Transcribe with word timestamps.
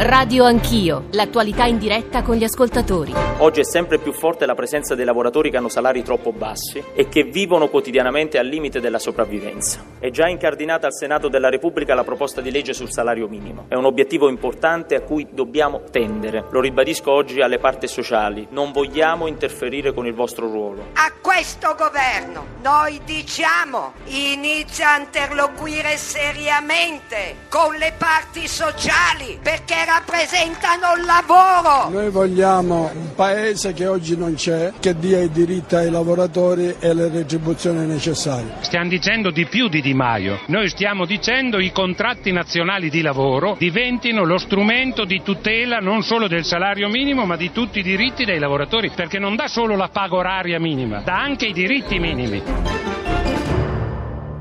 Radio 0.00 0.44
Anch'io, 0.44 1.06
l'attualità 1.10 1.64
in 1.64 1.76
diretta 1.76 2.22
con 2.22 2.36
gli 2.36 2.44
ascoltatori. 2.44 3.12
Oggi 3.38 3.58
è 3.58 3.64
sempre 3.64 3.98
più 3.98 4.12
forte 4.12 4.46
la 4.46 4.54
presenza 4.54 4.94
dei 4.94 5.04
lavoratori 5.04 5.50
che 5.50 5.56
hanno 5.56 5.68
salari 5.68 6.04
troppo 6.04 6.30
bassi 6.30 6.80
e 6.94 7.08
che 7.08 7.24
vivono 7.24 7.66
quotidianamente 7.66 8.38
al 8.38 8.46
limite 8.46 8.78
della 8.78 9.00
sopravvivenza. 9.00 9.84
È 9.98 10.08
già 10.10 10.28
incardinata 10.28 10.86
al 10.86 10.94
Senato 10.94 11.26
della 11.26 11.48
Repubblica 11.48 11.96
la 11.96 12.04
proposta 12.04 12.40
di 12.40 12.52
legge 12.52 12.74
sul 12.74 12.92
salario 12.92 13.26
minimo. 13.26 13.64
È 13.66 13.74
un 13.74 13.86
obiettivo 13.86 14.28
importante 14.28 14.94
a 14.94 15.00
cui 15.00 15.26
dobbiamo 15.32 15.82
tendere. 15.90 16.44
Lo 16.50 16.60
ribadisco 16.60 17.10
oggi 17.10 17.40
alle 17.40 17.58
parti 17.58 17.88
sociali. 17.88 18.46
Non 18.50 18.70
vogliamo 18.70 19.26
interferire 19.26 19.92
con 19.92 20.06
il 20.06 20.14
vostro 20.14 20.46
ruolo. 20.46 20.90
A 20.94 21.10
questo 21.20 21.74
governo 21.76 22.46
noi 22.62 23.00
diciamo 23.04 23.94
inizia 24.04 24.92
a 24.94 24.98
interloquire 25.00 25.96
seriamente 25.96 27.46
con 27.48 27.74
le 27.74 27.92
parti 27.98 28.46
sociali 28.46 29.40
perché 29.42 29.86
rappresentano 29.88 31.00
il 31.00 31.06
lavoro. 31.06 31.88
Noi 31.88 32.10
vogliamo 32.10 32.90
un 32.92 33.14
paese 33.14 33.72
che 33.72 33.86
oggi 33.86 34.18
non 34.18 34.34
c'è, 34.34 34.74
che 34.78 34.98
dia 34.98 35.20
i 35.20 35.30
diritti 35.30 35.76
ai 35.76 35.90
lavoratori 35.90 36.76
e 36.78 36.92
le 36.92 37.08
retribuzioni 37.08 37.86
necessarie. 37.86 38.56
Stiamo 38.60 38.90
dicendo 38.90 39.30
di 39.30 39.46
più 39.46 39.68
di 39.68 39.80
Di 39.80 39.94
Maio, 39.94 40.40
noi 40.48 40.68
stiamo 40.68 41.06
dicendo 41.06 41.58
i 41.58 41.72
contratti 41.72 42.30
nazionali 42.32 42.90
di 42.90 43.00
lavoro 43.00 43.56
diventino 43.58 44.24
lo 44.24 44.36
strumento 44.36 45.06
di 45.06 45.22
tutela 45.22 45.78
non 45.78 46.02
solo 46.02 46.28
del 46.28 46.44
salario 46.44 46.88
minimo 46.88 47.24
ma 47.24 47.36
di 47.36 47.50
tutti 47.50 47.78
i 47.78 47.82
diritti 47.82 48.26
dei 48.26 48.38
lavoratori, 48.38 48.90
perché 48.90 49.18
non 49.18 49.36
dà 49.36 49.48
solo 49.48 49.74
la 49.74 49.88
paga 49.88 50.16
oraria 50.16 50.60
minima, 50.60 51.00
dà 51.00 51.18
anche 51.18 51.46
i 51.46 51.52
diritti 51.52 51.98
minimi. 51.98 53.07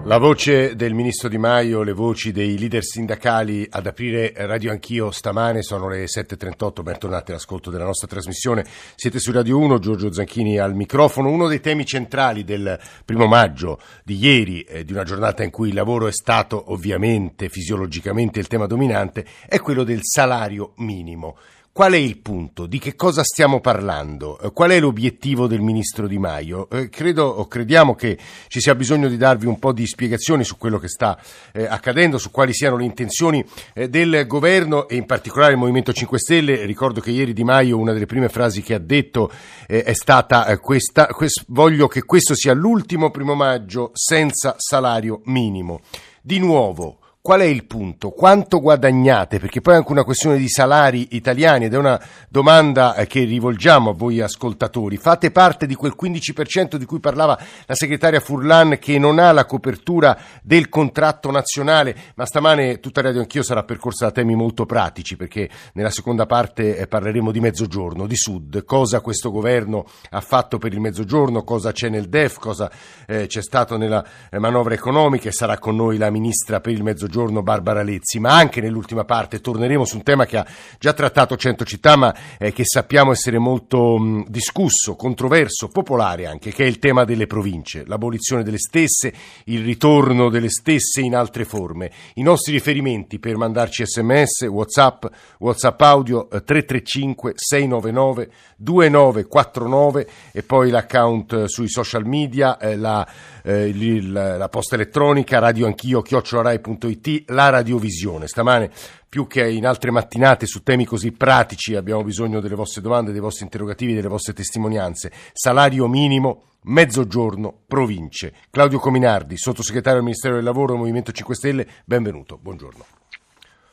La 0.07 0.20
voce 0.20 0.77
del 0.77 0.93
ministro 0.93 1.27
Di 1.27 1.38
Maio, 1.38 1.84
le 1.84 1.91
voci 1.91 2.31
dei 2.31 2.57
leader 2.57 2.81
sindacali 2.81 3.67
ad 3.70 3.88
aprire 3.88 4.31
Radio 4.38 4.71
Anch'io 4.71 5.11
stamane 5.11 5.61
sono 5.61 5.89
le 5.89 6.05
7.38, 6.05 6.81
bentornati 6.81 7.31
all'ascolto 7.31 7.69
della 7.69 7.83
nostra 7.83 8.08
trasmissione. 8.08 8.66
Siete 8.95 9.19
su 9.19 9.33
Radio 9.33 9.58
1, 9.58 9.80
Giorgio 9.80 10.14
Zanchini 10.14 10.59
al 10.59 10.75
microfono. 10.75 11.30
Uno 11.30 11.49
dei 11.49 11.59
temi 11.59 11.86
centrali 11.86 12.45
del 12.45 12.80
primo 13.03 13.27
maggio 13.27 13.81
di 14.05 14.16
ieri, 14.16 14.61
eh, 14.61 14.86
di 14.86 14.94
una 14.94 15.03
giornata 15.03 15.44
in 15.44 15.52
cui 15.52 15.67
il 15.67 15.75
lavoro 15.75 16.08
è 16.08 16.14
stato 16.14 16.71
ovviamente 16.71 17.49
fisiologicamente 17.49 18.39
il 18.39 18.47
tema 18.47 18.66
dominante, 18.66 19.25
è 19.45 19.59
quello 19.59 19.83
del 19.83 19.99
salario 20.03 20.71
minimo. 20.77 21.36
Qual 21.78 21.94
è 21.94 21.97
il 21.97 22.17
punto? 22.17 22.66
Di 22.66 22.80
che 22.80 22.95
cosa 22.95 23.22
stiamo 23.23 23.59
parlando? 23.59 24.39
Eh, 24.39 24.52
qual 24.52 24.72
è 24.72 24.80
l'obiettivo 24.80 25.45
del 25.45 25.61
ministro 25.61 26.08
Di 26.08 26.17
Maio? 26.17 26.67
Eh, 26.72 26.89
credo 26.89 27.25
o 27.25 27.45
crediamo 27.45 27.94
che 27.94 28.17
ci 28.47 28.59
sia 28.59 28.73
bisogno 28.73 29.08
di 29.08 29.16
darvi 29.16 29.45
un 29.45 29.59
po' 29.59 29.73
di 29.73 29.86
spiegazioni 29.86 30.44
su 30.44 30.58
quello 30.58 30.80
che 30.80 30.88
sta 30.88 31.22
eh, 31.53 31.67
accadendo, 31.67 32.17
su 32.17 32.31
quali 32.31 32.52
siano 32.52 32.78
le 32.78 32.86
intenzioni 32.86 33.45
eh, 33.75 33.89
del 33.89 34.25
governo 34.25 34.88
e 34.88 34.95
in 34.95 35.05
particolare 35.05 35.52
il 35.52 35.59
Movimento 35.59 35.94
5 35.94 36.17
Stelle. 36.17 36.66
Ricordo 36.66 37.00
che 37.00 37.11
ieri 37.11 37.31
Di 37.31 37.44
Maio 37.44 37.78
una 37.78 37.94
delle 37.94 38.08
prime 38.08 38.30
frasi 38.30 38.64
che 38.64 38.73
ha 38.73 38.80
detto 38.80 39.31
eh, 39.67 39.83
è 39.83 39.94
stata 39.94 40.48
eh, 40.48 40.58
questa: 40.58 41.05
quest- 41.05 41.45
voglio 41.50 41.88
che 41.88 42.05
questo 42.05 42.33
sia 42.33 42.53
l'ultimo 42.53 43.11
primo 43.11 43.36
maggio 43.36 43.92
senza 43.94 44.55
salario 44.58 45.22
minimo. 45.25 45.81
Di 46.23 46.39
nuovo 46.39 46.98
Qual 47.28 47.42
è 47.42 47.44
il 47.44 47.66
punto? 47.66 48.11
Quanto 48.11 48.61
guadagnate? 48.61 49.38
Perché 49.38 49.59
poi 49.59 49.73
è 49.73 49.75
anche 49.75 49.92
una 49.92 50.06
questione 50.06 50.38
di 50.38 50.47
salari 50.47 51.09
italiani 51.09 51.66
ed 51.66 51.73
è 51.73 51.78
una 51.78 52.02
domanda 52.30 52.95
eh, 52.95 53.06
che 53.06 53.25
rivolgiamo 53.25 53.89
a 53.89 53.94
voi 53.94 54.22
ascoltatori. 54.22 54.95
Fate 54.95 55.30
parte 55.30 55.66
di 55.66 55.75
quel 55.75 55.94
15% 56.02 56.78
di 56.78 56.86
cui 56.86 57.02
parlava 57.02 57.38
la 57.66 57.75
segretaria 57.75 58.22
Furlan 58.22 58.78
che 58.80 58.98
non 58.98 59.20
ha 59.20 59.33
la 59.33 59.44
copertura 59.44 60.17
del 60.42 60.70
contratto 60.70 61.30
nazionale, 61.30 62.14
ma 62.16 62.25
stamane 62.25 62.80
tutta 62.80 63.02
Radio 63.02 63.20
Anch'io 63.20 63.44
sarà 63.44 63.64
percorsa 63.64 64.05
da 64.05 64.11
temi 64.11 64.33
molto 64.33 64.66
pratici 64.66 65.17
perché 65.17 65.50
nella 65.73 65.89
seconda 65.89 66.25
parte 66.28 66.78
eh, 66.78 66.88
parleremo 66.88 67.33
di 67.33 67.42
mezzogiorno, 67.42 68.08
di 68.08 68.16
sud, 68.16 68.64
cosa 68.64 69.02
questo 69.02 69.31
governo 69.31 69.86
ha 70.11 70.22
fatto 70.22 70.59
per 70.59 70.71
il 70.71 70.80
mezzogiorno, 70.80 71.44
cosa 71.44 71.73
c'è 71.73 71.89
nel 71.89 72.08
DEF, 72.08 72.39
cosa 72.39 72.71
eh, 73.05 73.27
c'è 73.27 73.42
stato 73.42 73.76
nella 73.76 74.02
manovra 74.39 74.73
economica 74.73 75.27
e 75.27 75.33
sarà 75.33 75.59
con 75.59 75.76
noi 75.76 75.98
la 75.98 76.09
ministra 76.09 76.61
per 76.61 76.71
il 76.71 76.83
mezzogiorno 76.83 77.15
Buongiorno 77.17 77.42
Barbara 77.42 77.82
Lezzi, 77.82 78.20
ma 78.20 78.38
anche 78.38 78.61
nell'ultima 78.61 79.04
parte 79.04 79.42
torneremo 79.42 79.86
su 79.86 79.95
un 79.95 80.04
tema 80.04 80.28
che 80.28 80.38
ha 80.38 80.45
già 80.78 80.94
trattato 80.94 81.36
Cento 81.36 81.66
Città, 81.66 81.95
ma 81.95 82.14
eh, 82.38 82.54
che 82.54 82.64
sappiamo 82.64 83.11
essere 83.11 83.39
molto 83.39 83.98
mh, 83.98 84.26
discusso, 84.28 84.95
controverso, 84.95 85.67
popolare 85.70 86.27
anche, 86.27 86.52
che 86.52 86.64
è 86.64 86.67
il 86.67 86.77
tema 86.77 87.06
delle 87.06 87.26
province, 87.26 87.86
l'abolizione 87.88 88.44
delle 88.44 88.60
stesse, 88.60 89.11
il 89.45 89.64
ritorno 89.64 90.30
delle 90.30 90.50
stesse 90.50 91.02
in 91.02 91.16
altre 91.16 91.44
forme. 91.44 91.89
I 92.14 92.22
nostri 92.22 92.54
riferimenti 92.54 93.17
per 93.17 93.36
mandarci 93.36 93.83
sms, 93.83 94.44
whatsapp, 94.50 95.06
whatsapp 95.39 95.82
audio 95.82 96.30
eh, 96.30 96.44
335 96.44 97.32
699 97.33 98.30
2949 98.58 100.08
e 100.33 100.44
poi 100.44 100.70
l'account 100.70 101.33
eh, 101.33 101.48
sui 101.48 101.67
social 101.67 102.06
media, 102.06 102.60
eh, 102.60 102.76
la, 102.76 103.08
eh, 103.44 103.73
la, 104.04 104.38
la 104.38 104.50
posta 104.50 104.76
elettronica, 104.76 105.39
radioanchio, 105.39 106.04
chiocciolarai.it 106.04 107.07
la 107.28 107.50
radiovisione. 107.50 108.28
Stamane, 108.28 108.72
più 109.08 109.28
che 109.28 109.50
in 109.50 109.66
altre 109.66 109.92
mattinate 109.92 110.45
su 110.45 110.64
temi 110.64 110.86
così 110.86 111.12
pratici, 111.12 111.76
abbiamo 111.76 112.04
bisogno 112.04 112.40
delle 112.40 112.56
vostre 112.56 112.82
domande, 112.82 113.12
dei 113.12 113.22
vostri 113.22 113.45
interrogativi, 113.45 113.94
delle 113.94 114.08
vostre 114.08 114.34
testimonianze. 114.34 115.12
Salario 115.34 115.88
minimo, 115.88 116.44
mezzogiorno, 116.64 117.62
province. 117.68 118.34
Claudio 118.50 118.80
Cominardi, 118.80 119.38
sottosegretario 119.38 120.00
del 120.00 120.08
Ministero 120.08 120.36
del 120.36 120.44
Lavoro, 120.44 120.76
Movimento 120.76 121.12
5 121.12 121.36
Stelle, 121.36 121.68
benvenuto, 121.86 122.38
buongiorno. 122.38 122.96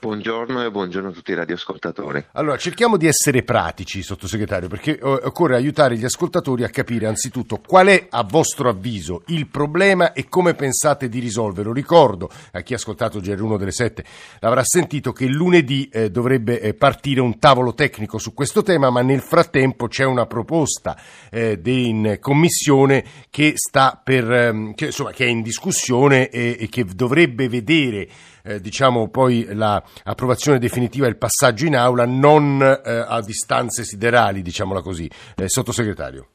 Buongiorno 0.05 0.63
e 0.63 0.71
buongiorno 0.71 1.09
a 1.09 1.13
tutti 1.13 1.31
i 1.31 1.35
radioascoltatori. 1.35 2.27
Allora, 2.33 2.59
cerchiamo 2.59 2.99
di 2.99 3.07
essere 3.07 3.43
pratici, 3.43 4.03
sottosegretario, 4.03 4.69
perché 4.69 4.99
occorre 5.01 5.57
aiutare 5.57 5.97
gli 5.97 6.05
ascoltatori 6.05 6.63
a 6.63 6.69
capire 6.69 7.07
anzitutto 7.07 7.59
qual 7.67 7.87
è, 7.87 8.09
a 8.11 8.23
vostro 8.23 8.69
avviso, 8.69 9.23
il 9.29 9.47
problema 9.47 10.13
e 10.13 10.29
come 10.29 10.53
pensate 10.53 11.09
di 11.09 11.21
risolverlo. 11.21 11.73
Ricordo 11.73 12.29
a 12.53 12.61
chi 12.61 12.75
ha 12.75 12.77
ascoltato 12.77 13.19
GR1 13.19 13.57
delle 13.57 13.73
7 13.73 14.05
l'avrà 14.41 14.63
sentito 14.63 15.11
che 15.13 15.25
lunedì 15.25 15.89
eh, 15.91 16.11
dovrebbe 16.11 16.61
eh, 16.61 16.75
partire 16.75 17.23
un 17.23 17.39
tavolo 17.39 17.73
tecnico 17.73 18.19
su 18.19 18.35
questo 18.35 18.63
tema, 18.63 18.91
ma 18.91 19.01
nel 19.01 19.23
frattempo 19.23 19.89
c'è 19.89 20.05
una 20.05 20.27
proposta 20.27 21.01
eh, 21.31 21.59
in 21.65 22.19
commissione 22.21 23.03
che, 23.31 23.55
per, 24.05 24.31
ehm, 24.31 24.75
che, 24.75 24.85
insomma, 24.85 25.13
che 25.13 25.25
è 25.25 25.29
in 25.29 25.41
discussione 25.41 26.29
e, 26.29 26.59
e 26.61 26.69
che 26.69 26.85
dovrebbe 26.85 27.49
vedere 27.49 28.07
eh, 28.45 28.61
diciamo 28.61 29.09
poi 29.09 29.47
l'approvazione 29.53 30.59
definitiva 30.59 31.07
e 31.07 31.11
il 31.11 31.17
passaggio 31.17 31.65
in 31.65 31.77
aula 31.77 32.05
non 32.05 32.61
eh, 32.63 33.05
a 33.07 33.21
distanze 33.23 33.85
siderali, 33.85 34.43
diciamola 34.43 34.83
così. 34.83 35.11
Eh, 35.37 35.49
sottosegretario. 35.49 36.29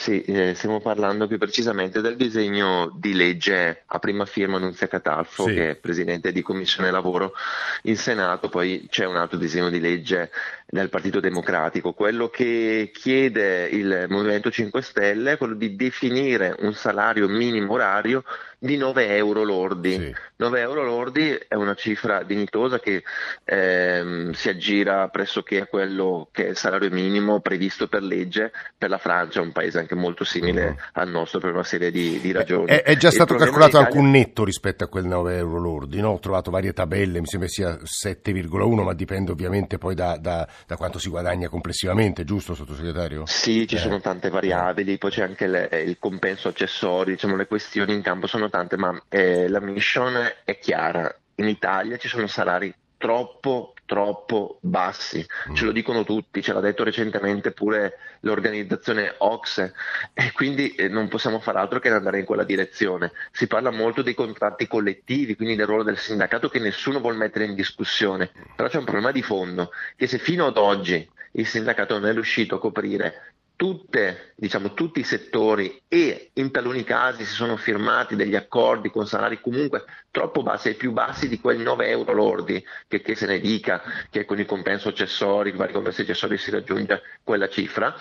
Sì, 0.00 0.22
eh, 0.22 0.54
stiamo 0.54 0.80
parlando 0.80 1.26
più 1.26 1.36
precisamente 1.36 2.00
del 2.00 2.16
disegno 2.16 2.90
di 2.98 3.12
legge 3.12 3.82
a 3.84 3.98
prima 3.98 4.24
firma 4.24 4.56
Nunzia 4.56 4.86
Catalfo, 4.86 5.44
sì. 5.44 5.52
che 5.52 5.70
è 5.70 5.74
presidente 5.74 6.32
di 6.32 6.40
Commissione 6.40 6.90
Lavoro 6.90 7.34
in 7.82 7.98
Senato, 7.98 8.48
poi 8.48 8.86
c'è 8.88 9.04
un 9.04 9.16
altro 9.16 9.36
disegno 9.36 9.68
di 9.68 9.78
legge 9.78 10.30
nel 10.68 10.88
Partito 10.88 11.20
Democratico. 11.20 11.92
Quello 11.92 12.30
che 12.30 12.90
chiede 12.94 13.68
il 13.68 14.06
Movimento 14.08 14.50
5 14.50 14.80
Stelle 14.80 15.32
è 15.32 15.36
quello 15.36 15.54
di 15.54 15.76
definire 15.76 16.56
un 16.60 16.72
salario 16.72 17.28
minimo 17.28 17.74
orario 17.74 18.24
di 18.62 18.76
9 18.76 19.16
euro 19.16 19.42
lordi. 19.42 19.92
Sì. 19.94 20.14
9 20.36 20.60
euro 20.60 20.84
lordi 20.84 21.38
è 21.48 21.54
una 21.54 21.74
cifra 21.74 22.22
dignitosa 22.22 22.78
che 22.78 23.02
ehm, 23.44 24.32
si 24.32 24.48
aggira 24.50 25.08
pressoché 25.08 25.62
a 25.62 25.66
quello 25.66 26.28
che 26.30 26.46
è 26.46 26.50
il 26.50 26.56
salario 26.56 26.90
minimo 26.90 27.40
previsto 27.40 27.88
per 27.88 28.02
legge 28.02 28.52
per 28.76 28.90
la 28.90 28.98
Francia, 28.98 29.40
un 29.40 29.52
paese 29.52 29.78
anche 29.78 29.94
molto 29.94 30.24
simile 30.24 30.66
uh-huh. 30.66 30.76
al 30.92 31.08
nostro 31.08 31.40
per 31.40 31.52
una 31.52 31.64
serie 31.64 31.90
di, 31.90 32.20
di 32.20 32.32
ragioni. 32.32 32.66
È, 32.66 32.82
è 32.82 32.96
già 32.96 33.10
stato 33.10 33.34
calcolato 33.34 33.78
anche 33.78 33.96
un 33.96 34.10
netto 34.10 34.44
rispetto 34.44 34.84
a 34.84 34.88
quel 34.88 35.06
9 35.06 35.36
euro 35.36 35.58
lordi, 35.58 36.00
no? 36.00 36.10
ho 36.10 36.18
trovato 36.18 36.50
varie 36.50 36.74
tabelle, 36.74 37.20
mi 37.20 37.26
sembra 37.26 37.48
sia 37.48 37.78
7,1, 37.78 38.82
ma 38.82 38.92
dipende 38.92 39.30
ovviamente 39.30 39.78
poi 39.78 39.94
da, 39.94 40.18
da, 40.18 40.46
da 40.66 40.76
quanto 40.76 40.98
si 40.98 41.08
guadagna 41.08 41.48
complessivamente, 41.48 42.24
giusto 42.24 42.54
sottosegretario? 42.54 43.24
Sì, 43.24 43.66
ci 43.66 43.76
eh. 43.76 43.78
sono 43.78 44.00
tante 44.00 44.28
variabili, 44.28 44.98
poi 44.98 45.10
c'è 45.10 45.22
anche 45.22 45.46
le, 45.46 45.68
il 45.86 45.96
compenso 45.98 46.48
accessorio, 46.48 47.14
diciamo 47.14 47.36
le 47.36 47.46
questioni 47.46 47.94
in 47.94 48.02
campo 48.02 48.26
sono 48.26 48.49
tante, 48.50 48.76
ma 48.76 49.00
eh, 49.08 49.48
la 49.48 49.60
mission 49.60 50.16
è 50.44 50.58
chiara. 50.58 51.14
In 51.36 51.48
Italia 51.48 51.96
ci 51.96 52.08
sono 52.08 52.26
salari 52.26 52.74
troppo 52.98 53.72
troppo 53.90 54.58
bassi, 54.60 55.26
mm. 55.50 55.54
ce 55.56 55.64
lo 55.64 55.72
dicono 55.72 56.04
tutti, 56.04 56.40
ce 56.42 56.52
l'ha 56.52 56.60
detto 56.60 56.84
recentemente 56.84 57.50
pure 57.50 57.98
l'organizzazione 58.20 59.16
Ox 59.18 59.72
e 60.14 60.30
quindi 60.30 60.76
eh, 60.76 60.86
non 60.86 61.08
possiamo 61.08 61.40
fare 61.40 61.58
altro 61.58 61.80
che 61.80 61.88
andare 61.88 62.20
in 62.20 62.24
quella 62.24 62.44
direzione. 62.44 63.10
Si 63.32 63.48
parla 63.48 63.72
molto 63.72 64.02
dei 64.02 64.14
contratti 64.14 64.68
collettivi, 64.68 65.34
quindi 65.34 65.56
del 65.56 65.66
ruolo 65.66 65.82
del 65.82 65.98
sindacato 65.98 66.48
che 66.48 66.60
nessuno 66.60 67.00
vuole 67.00 67.16
mettere 67.16 67.46
in 67.46 67.56
discussione, 67.56 68.30
però 68.54 68.68
c'è 68.68 68.78
un 68.78 68.84
problema 68.84 69.10
di 69.10 69.22
fondo 69.22 69.72
che 69.96 70.06
se 70.06 70.18
fino 70.18 70.46
ad 70.46 70.56
oggi 70.56 71.10
il 71.32 71.46
sindacato 71.48 71.98
non 71.98 72.08
è 72.08 72.12
riuscito 72.12 72.54
a 72.54 72.60
coprire 72.60 73.34
tutte, 73.60 74.32
diciamo, 74.36 74.72
tutti 74.72 75.00
i 75.00 75.04
settori 75.04 75.82
e 75.86 76.30
in 76.32 76.50
taluni 76.50 76.82
casi 76.82 77.26
si 77.26 77.34
sono 77.34 77.58
firmati 77.58 78.16
degli 78.16 78.34
accordi 78.34 78.88
con 78.88 79.06
salari 79.06 79.38
comunque 79.38 79.84
troppo 80.10 80.42
bassi 80.42 80.70
e 80.70 80.74
più 80.76 80.92
bassi 80.92 81.28
di 81.28 81.38
quei 81.38 81.58
9 81.58 81.86
euro 81.90 82.14
lordi 82.14 82.64
che, 82.88 83.02
che, 83.02 83.14
se 83.14 83.26
ne 83.26 83.38
dica 83.38 83.82
che 84.08 84.24
con 84.24 84.38
il 84.38 84.46
compenso 84.46 84.88
accessori, 84.88 85.50
i 85.50 85.52
vari 85.52 85.74
compensi 85.74 86.00
accessori 86.00 86.38
si 86.38 86.50
raggiunge 86.50 87.02
quella 87.22 87.50
cifra, 87.50 87.94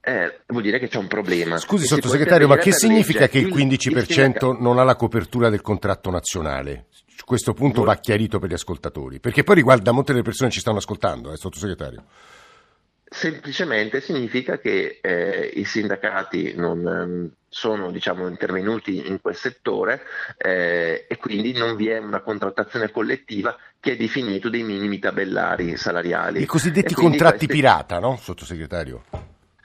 eh, 0.00 0.42
vuol 0.46 0.62
dire 0.62 0.78
che 0.78 0.86
c'è 0.86 0.98
un 0.98 1.08
problema. 1.08 1.58
Scusi 1.58 1.86
sottosegretario, 1.86 2.46
ma 2.46 2.56
che 2.58 2.70
significa 2.70 3.26
che 3.26 3.38
il 3.38 3.52
15% 3.52 4.60
non 4.60 4.78
ha 4.78 4.84
la 4.84 4.94
copertura 4.94 5.48
del 5.48 5.60
contratto 5.60 6.10
nazionale? 6.10 6.86
Questo 7.24 7.52
punto 7.52 7.82
va 7.82 7.96
chiarito 7.96 8.38
per 8.38 8.48
gli 8.48 8.54
ascoltatori, 8.54 9.18
perché 9.18 9.42
poi 9.42 9.56
riguarda 9.56 9.90
molte 9.90 10.12
delle 10.12 10.22
persone 10.22 10.50
che 10.50 10.54
ci 10.54 10.60
stanno 10.60 10.78
ascoltando, 10.78 11.32
eh, 11.32 11.36
sottosegretario. 11.36 12.04
Semplicemente 13.12 14.00
significa 14.00 14.58
che 14.58 15.00
eh, 15.02 15.50
i 15.54 15.64
sindacati 15.64 16.54
non 16.54 16.78
um, 16.86 17.30
sono 17.48 17.90
diciamo, 17.90 18.28
intervenuti 18.28 19.08
in 19.08 19.20
quel 19.20 19.34
settore 19.34 20.02
eh, 20.36 21.06
e 21.08 21.16
quindi 21.16 21.52
non 21.52 21.74
vi 21.74 21.88
è 21.88 21.98
una 21.98 22.20
contrattazione 22.20 22.92
collettiva 22.92 23.58
che 23.80 23.92
ha 23.92 23.96
definito 23.96 24.48
dei 24.48 24.62
minimi 24.62 25.00
tabellari 25.00 25.76
salariali. 25.76 26.40
I 26.40 26.46
cosiddetti 26.46 26.94
contratti 26.94 27.46
questi... 27.46 27.52
pirata, 27.52 27.98
no, 27.98 28.16
sottosegretario? 28.16 29.02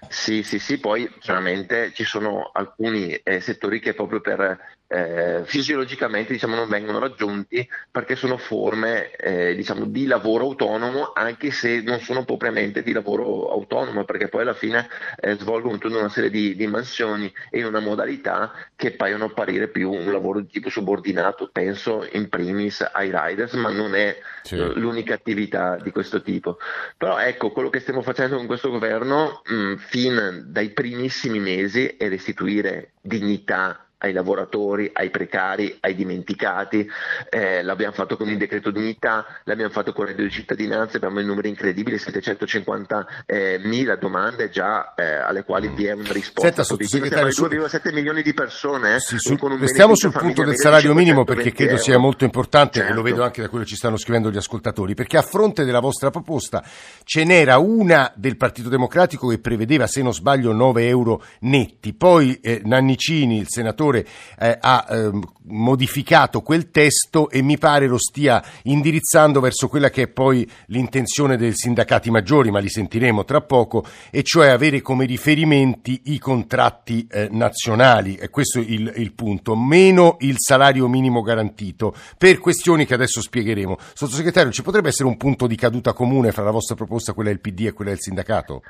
Sì, 0.10 0.42
sì, 0.42 0.58
sì, 0.58 0.80
poi 0.80 1.08
chiaramente 1.20 1.92
ci 1.94 2.04
sono 2.04 2.50
alcuni 2.52 3.14
eh, 3.14 3.40
settori 3.42 3.80
che 3.80 3.94
proprio 3.94 4.22
per 4.22 4.75
eh, 4.88 5.42
fisiologicamente 5.46 6.34
diciamo, 6.34 6.56
non 6.56 6.70
vengono 6.70 7.00
raggiunti 7.00 7.68
perché 7.90 8.16
sono 8.16 8.38
forme 8.38 9.12
eh, 9.16 9.56
diciamo, 9.56 9.86
di 9.86 10.06
lavoro 10.06 10.44
autonomo 10.44 11.12
anche 11.14 11.52
se 11.52 11.82
non 11.82 12.00
sono 12.00 12.24
propriamente 12.24 12.84
di 12.84 12.92
lavoro 12.92 13.50
autonomo 13.50 14.04
perché 14.06 14.28
poi 14.28 14.42
alla 14.42 14.54
fine 14.54 14.88
eh, 15.20 15.38
svolgono 15.38 15.78
tutta 15.78 15.98
una 15.98 16.10
serie 16.10 16.30
di, 16.30 16.68
mansioni 16.68 17.32
e 17.50 17.60
in 17.60 17.66
una 17.66 17.80
modalità 17.80 18.52
che 18.76 18.92
paiono 18.92 19.26
apparire 19.26 19.68
più 19.68 19.92
un 19.92 20.12
lavoro 20.12 20.40
di 20.40 20.48
tipo 20.48 20.70
subordinato 20.70 21.50
penso 21.52 22.08
in 22.14 22.28
primis 22.28 22.88
ai 22.92 23.12
riders 23.14 23.54
ma 23.54 23.70
non 23.70 23.96
è 23.96 24.18
sì. 24.44 24.56
l'unica 24.56 25.14
attività 25.14 25.78
di 25.78 25.92
questo 25.92 26.22
tipo 26.22 26.58
però 26.98 27.20
ecco 27.20 27.52
quello 27.52 27.70
che 27.70 27.80
stiamo 27.80 28.02
facendo 28.02 28.36
con 28.36 28.48
questo 28.48 28.70
governo 28.70 29.42
mh, 29.46 29.76
fin 29.76 30.44
dai 30.48 30.72
primissimi 30.72 31.40
mesi 31.40 31.86
è 31.86 32.10
restituire 32.10 32.94
dignità 33.02 33.86
ai 34.06 34.14
lavoratori, 34.14 34.90
ai 34.94 35.10
precari, 35.10 35.78
ai 35.82 35.96
dimenticati, 35.96 36.88
eh, 37.30 37.64
l'abbiamo 37.64 37.94
fatto 37.94 38.16
con 38.16 38.30
il 38.30 38.38
decreto 38.38 38.72
dignità, 38.72 39.26
l'abbiamo 39.44 39.72
fatto 39.72 39.94
con 39.94 40.06
il 40.06 40.12
reddito 40.12 40.28
di 40.28 40.34
cittadinanza, 40.34 40.98
abbiamo 40.98 41.20
il 41.20 41.26
numero 41.26 41.48
incredibile, 41.48 41.98
750 41.98 43.24
eh, 43.26 43.60
mila 43.64 43.96
domande 43.96 44.50
già 44.50 44.94
eh, 44.96 45.04
alle 45.04 45.44
quali 45.44 45.70
vi 45.70 45.86
è 45.86 45.94
una 45.94 46.12
risposta. 46.12 46.42
Senta, 46.42 46.64
sottosegretario, 46.64 47.32
su... 47.32 47.46
2,7 47.46 47.94
milioni 47.94 48.22
di 48.22 48.34
persone. 48.34 48.96
Eh, 48.96 49.00
sì, 49.00 49.18
su... 49.18 49.38
Stiamo 49.66 49.96
sul 49.96 50.12
punto 50.12 50.44
del 50.44 50.56
salario 50.56 50.94
minimo 50.94 51.24
perché 51.24 51.52
credo 51.52 51.72
euro. 51.72 51.84
sia 51.84 51.98
molto 51.98 52.24
importante 52.24 52.80
certo. 52.80 52.92
e 52.92 52.96
lo 52.96 53.02
certo. 53.02 53.16
vedo 53.16 53.26
anche 53.26 53.42
da 53.42 53.50
quello 53.50 53.64
che 53.64 53.70
ci 53.70 53.76
stanno 53.76 53.98
scrivendo 53.98 54.30
gli 54.30 54.38
ascoltatori, 54.38 54.94
perché 54.94 55.18
a 55.18 55.24
fronte 55.24 55.66
della 55.66 55.80
vostra 55.80 56.12
proposta 56.12 56.64
ce 57.04 57.24
n'era 57.24 57.58
una 57.58 58.12
del 58.16 58.38
Partito 58.38 58.70
Democratico 58.70 59.28
che 59.28 59.40
prevedeva, 59.40 59.88
se 59.88 60.02
non 60.02 60.14
sbaglio, 60.14 60.52
9 60.52 60.88
euro 60.88 61.24
netti, 61.40 61.94
poi 61.94 62.40
eh, 62.42 62.62
Nannicini, 62.64 63.40
il 63.40 63.48
senatore 63.50 63.95
relatore 63.96 64.06
eh, 64.40 64.58
ha 64.60 64.86
eh, 64.90 65.12
modificato 65.48 66.42
quel 66.42 66.72
testo 66.72 67.30
e 67.30 67.42
mi 67.42 67.58
pare 67.58 67.88
lo 67.88 67.98
stia 67.98 68.44
indirizzando 68.64 69.40
verso 69.40 69.68
quella 69.68 69.90
che 69.90 70.04
è 70.04 70.08
poi 70.08 70.50
l'intenzione 70.68 71.38
dei 71.38 71.54
sindacati 71.56 72.10
maggiori, 72.12 72.52
ma 72.52 72.60
li 72.60 72.70
sentiremo 72.70 73.24
tra 73.24 73.42
poco, 73.42 73.86
e 74.12 74.24
cioè 74.24 74.50
avere 74.50 74.82
come 74.82 75.06
riferimenti 75.06 76.02
i 76.06 76.20
contratti 76.20 77.08
eh, 77.10 77.30
nazionali. 77.32 78.16
E 78.16 78.30
questo 78.30 78.60
è 78.60 78.64
il, 78.68 78.92
il 78.98 79.14
punto. 79.14 79.56
Meno 79.56 80.18
il 80.20 80.36
salario 80.38 80.88
minimo 80.88 81.22
garantito, 81.22 81.96
per 82.18 82.40
questioni 82.40 82.86
che 82.86 82.94
adesso 82.94 83.22
spiegheremo. 83.22 83.78
Sottosegretario, 83.94 84.52
ci 84.52 84.64
potrebbe 84.64 84.90
essere 84.90 85.08
un 85.08 85.18
punto 85.18 85.48
di 85.48 85.56
caduta 85.56 85.94
comune 85.94 86.32
fra 86.32 86.44
la 86.44 86.52
vostra 86.52 86.76
proposta, 86.76 87.14
quella 87.14 87.30
del 87.30 87.40
PD 87.40 87.68
e 87.68 87.74
quella 87.74 87.92
del 87.92 88.02
sindacato? 88.02 88.62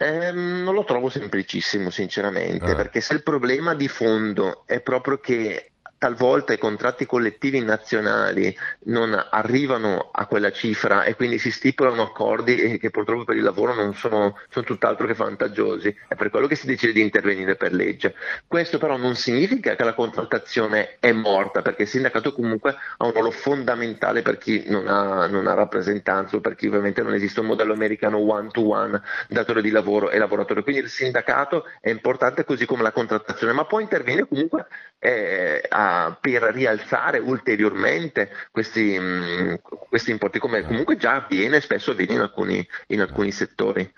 Eh, 0.00 0.30
non 0.30 0.74
lo 0.74 0.84
trovo 0.84 1.08
semplicissimo, 1.08 1.90
sinceramente, 1.90 2.70
ah. 2.70 2.74
perché 2.76 3.00
se 3.00 3.14
il 3.14 3.22
problema 3.24 3.74
di 3.74 3.88
fondo 3.88 4.62
è 4.64 4.80
proprio 4.80 5.18
che 5.18 5.72
talvolta 5.98 6.52
i 6.52 6.58
contratti 6.58 7.04
collettivi 7.06 7.60
nazionali 7.60 8.56
non 8.84 9.20
arrivano 9.30 10.10
a 10.12 10.26
quella 10.26 10.52
cifra 10.52 11.02
e 11.02 11.14
quindi 11.16 11.38
si 11.38 11.50
stipulano 11.50 12.02
accordi 12.02 12.78
che 12.78 12.90
purtroppo 12.90 13.24
per 13.24 13.36
il 13.36 13.42
lavoro 13.42 13.74
non 13.74 13.94
sono, 13.94 14.38
sono 14.48 14.64
tutt'altro 14.64 15.06
che 15.06 15.14
vantaggiosi. 15.14 15.94
È 16.06 16.14
per 16.14 16.30
quello 16.30 16.46
che 16.46 16.54
si 16.54 16.66
decide 16.66 16.92
di 16.92 17.00
intervenire 17.00 17.56
per 17.56 17.72
legge. 17.72 18.14
Questo 18.46 18.78
però 18.78 18.96
non 18.96 19.16
significa 19.16 19.74
che 19.74 19.84
la 19.84 19.94
contrattazione 19.94 20.96
è 21.00 21.10
morta, 21.12 21.62
perché 21.62 21.82
il 21.82 21.88
sindacato 21.88 22.32
comunque 22.32 22.76
ha 22.96 23.04
un 23.04 23.12
ruolo 23.12 23.32
fondamentale 23.32 24.22
per 24.22 24.38
chi 24.38 24.64
non 24.68 24.86
ha, 24.86 25.26
non 25.26 25.48
ha 25.48 25.54
rappresentanza 25.54 26.36
o 26.36 26.40
per 26.40 26.54
chi 26.54 26.68
ovviamente 26.68 27.02
non 27.02 27.14
esiste 27.14 27.40
un 27.40 27.46
modello 27.46 27.72
americano 27.72 28.18
one-to-one 28.18 29.02
datore 29.28 29.62
di 29.62 29.70
lavoro 29.70 30.10
e 30.10 30.18
lavoratore. 30.18 30.62
Quindi 30.62 30.82
il 30.82 30.88
sindacato 30.88 31.64
è 31.80 31.90
importante 31.90 32.44
così 32.44 32.66
come 32.66 32.82
la 32.82 32.92
contrattazione, 32.92 33.52
ma 33.52 33.64
può 33.64 33.80
intervenire 33.80 34.28
comunque 34.28 34.66
eh, 35.00 35.62
a 35.68 35.87
per 36.20 36.42
rialzare 36.52 37.18
ulteriormente 37.18 38.30
questi, 38.50 38.98
mh, 38.98 39.02
mm, 39.04 39.54
questi 39.88 40.10
importi, 40.10 40.38
come 40.38 40.62
comunque 40.62 40.96
già 40.96 41.16
avviene, 41.16 41.60
spesso 41.60 41.92
avviene 41.92 42.14
in 42.14 42.20
alcuni, 42.20 42.66
in 42.88 43.00
alcuni 43.00 43.30
settori. 43.30 43.90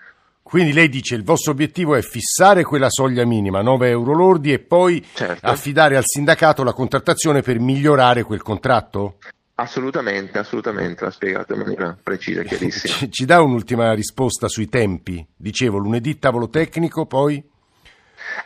Quindi 0.43 0.73
lei 0.73 0.89
dice 0.89 1.15
il 1.15 1.23
vostro 1.23 1.51
obiettivo 1.51 1.95
è 1.95 2.01
fissare 2.01 2.63
quella 2.63 2.89
soglia 2.89 3.25
minima, 3.25 3.61
9 3.61 3.89
euro 3.89 4.13
lordi, 4.13 4.51
e 4.51 4.59
poi 4.59 5.05
certo. 5.13 5.45
affidare 5.45 5.95
al 5.95 6.03
sindacato 6.05 6.63
la 6.63 6.73
contrattazione 6.73 7.41
per 7.41 7.59
migliorare 7.59 8.23
quel 8.23 8.41
contratto? 8.41 9.17
Assolutamente, 9.55 10.39
assolutamente, 10.39 11.05
l'ha 11.05 11.11
spiegato 11.11 11.53
in 11.53 11.59
maniera 11.59 11.97
precisa 12.01 12.41
e 12.41 12.45
chiarissima. 12.45 12.93
Ci, 12.95 13.11
ci 13.13 13.25
dà 13.25 13.41
un'ultima 13.41 13.93
risposta 13.93 14.47
sui 14.47 14.67
tempi? 14.67 15.25
Dicevo, 15.37 15.77
lunedì 15.77 16.17
tavolo 16.17 16.49
tecnico, 16.49 17.05
poi? 17.05 17.41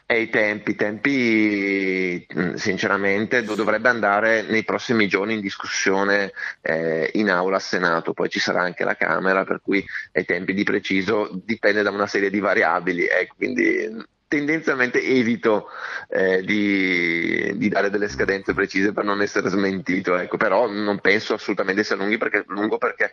E 0.06 0.22
i 0.22 0.30
tempi, 0.30 0.72
i 0.72 0.76
tempi 0.76 2.28
mm, 2.34 2.54
sinceramente 2.56 3.44
dovrebbe 3.44 3.90
andare 3.90 4.44
nei 4.44 4.64
prossimi 4.64 5.08
giorni 5.08 5.34
in 5.36 5.42
discussione 5.42 6.32
eh, 6.62 7.10
in 7.14 7.30
aula 7.30 7.60
Senato, 7.60 8.14
poi 8.14 8.30
ci 8.30 8.40
sarà 8.40 8.62
anche 8.62 8.84
la 8.84 8.96
Camera, 8.96 9.44
per 9.44 9.62
cui 9.62 9.84
i 10.14 10.26
tempi 10.26 10.54
di 10.54 10.64
preciso 10.64 11.30
dipende 11.44 11.82
da 11.82 11.92
una 11.92 12.08
serie 12.08 12.30
di 12.30 12.40
variabili, 12.40 13.06
eh, 13.06 13.28
quindi 13.36 14.14
tendenzialmente 14.28 15.02
evito 15.02 15.68
eh, 16.10 16.44
di, 16.44 17.56
di, 17.58 17.70
dare 17.70 17.90
delle 17.90 18.10
scadenze 18.10 18.54
precise 18.54 18.92
per 18.92 19.04
non 19.04 19.22
essere 19.22 19.50
smentito, 19.50 20.18
ecco. 20.18 20.38
però 20.38 20.68
non 20.70 21.00
penso 21.00 21.34
assolutamente 21.34 21.84
sia 21.84 21.96
perché, 22.18 22.44
lungo 22.48 22.78
perché 22.78 23.12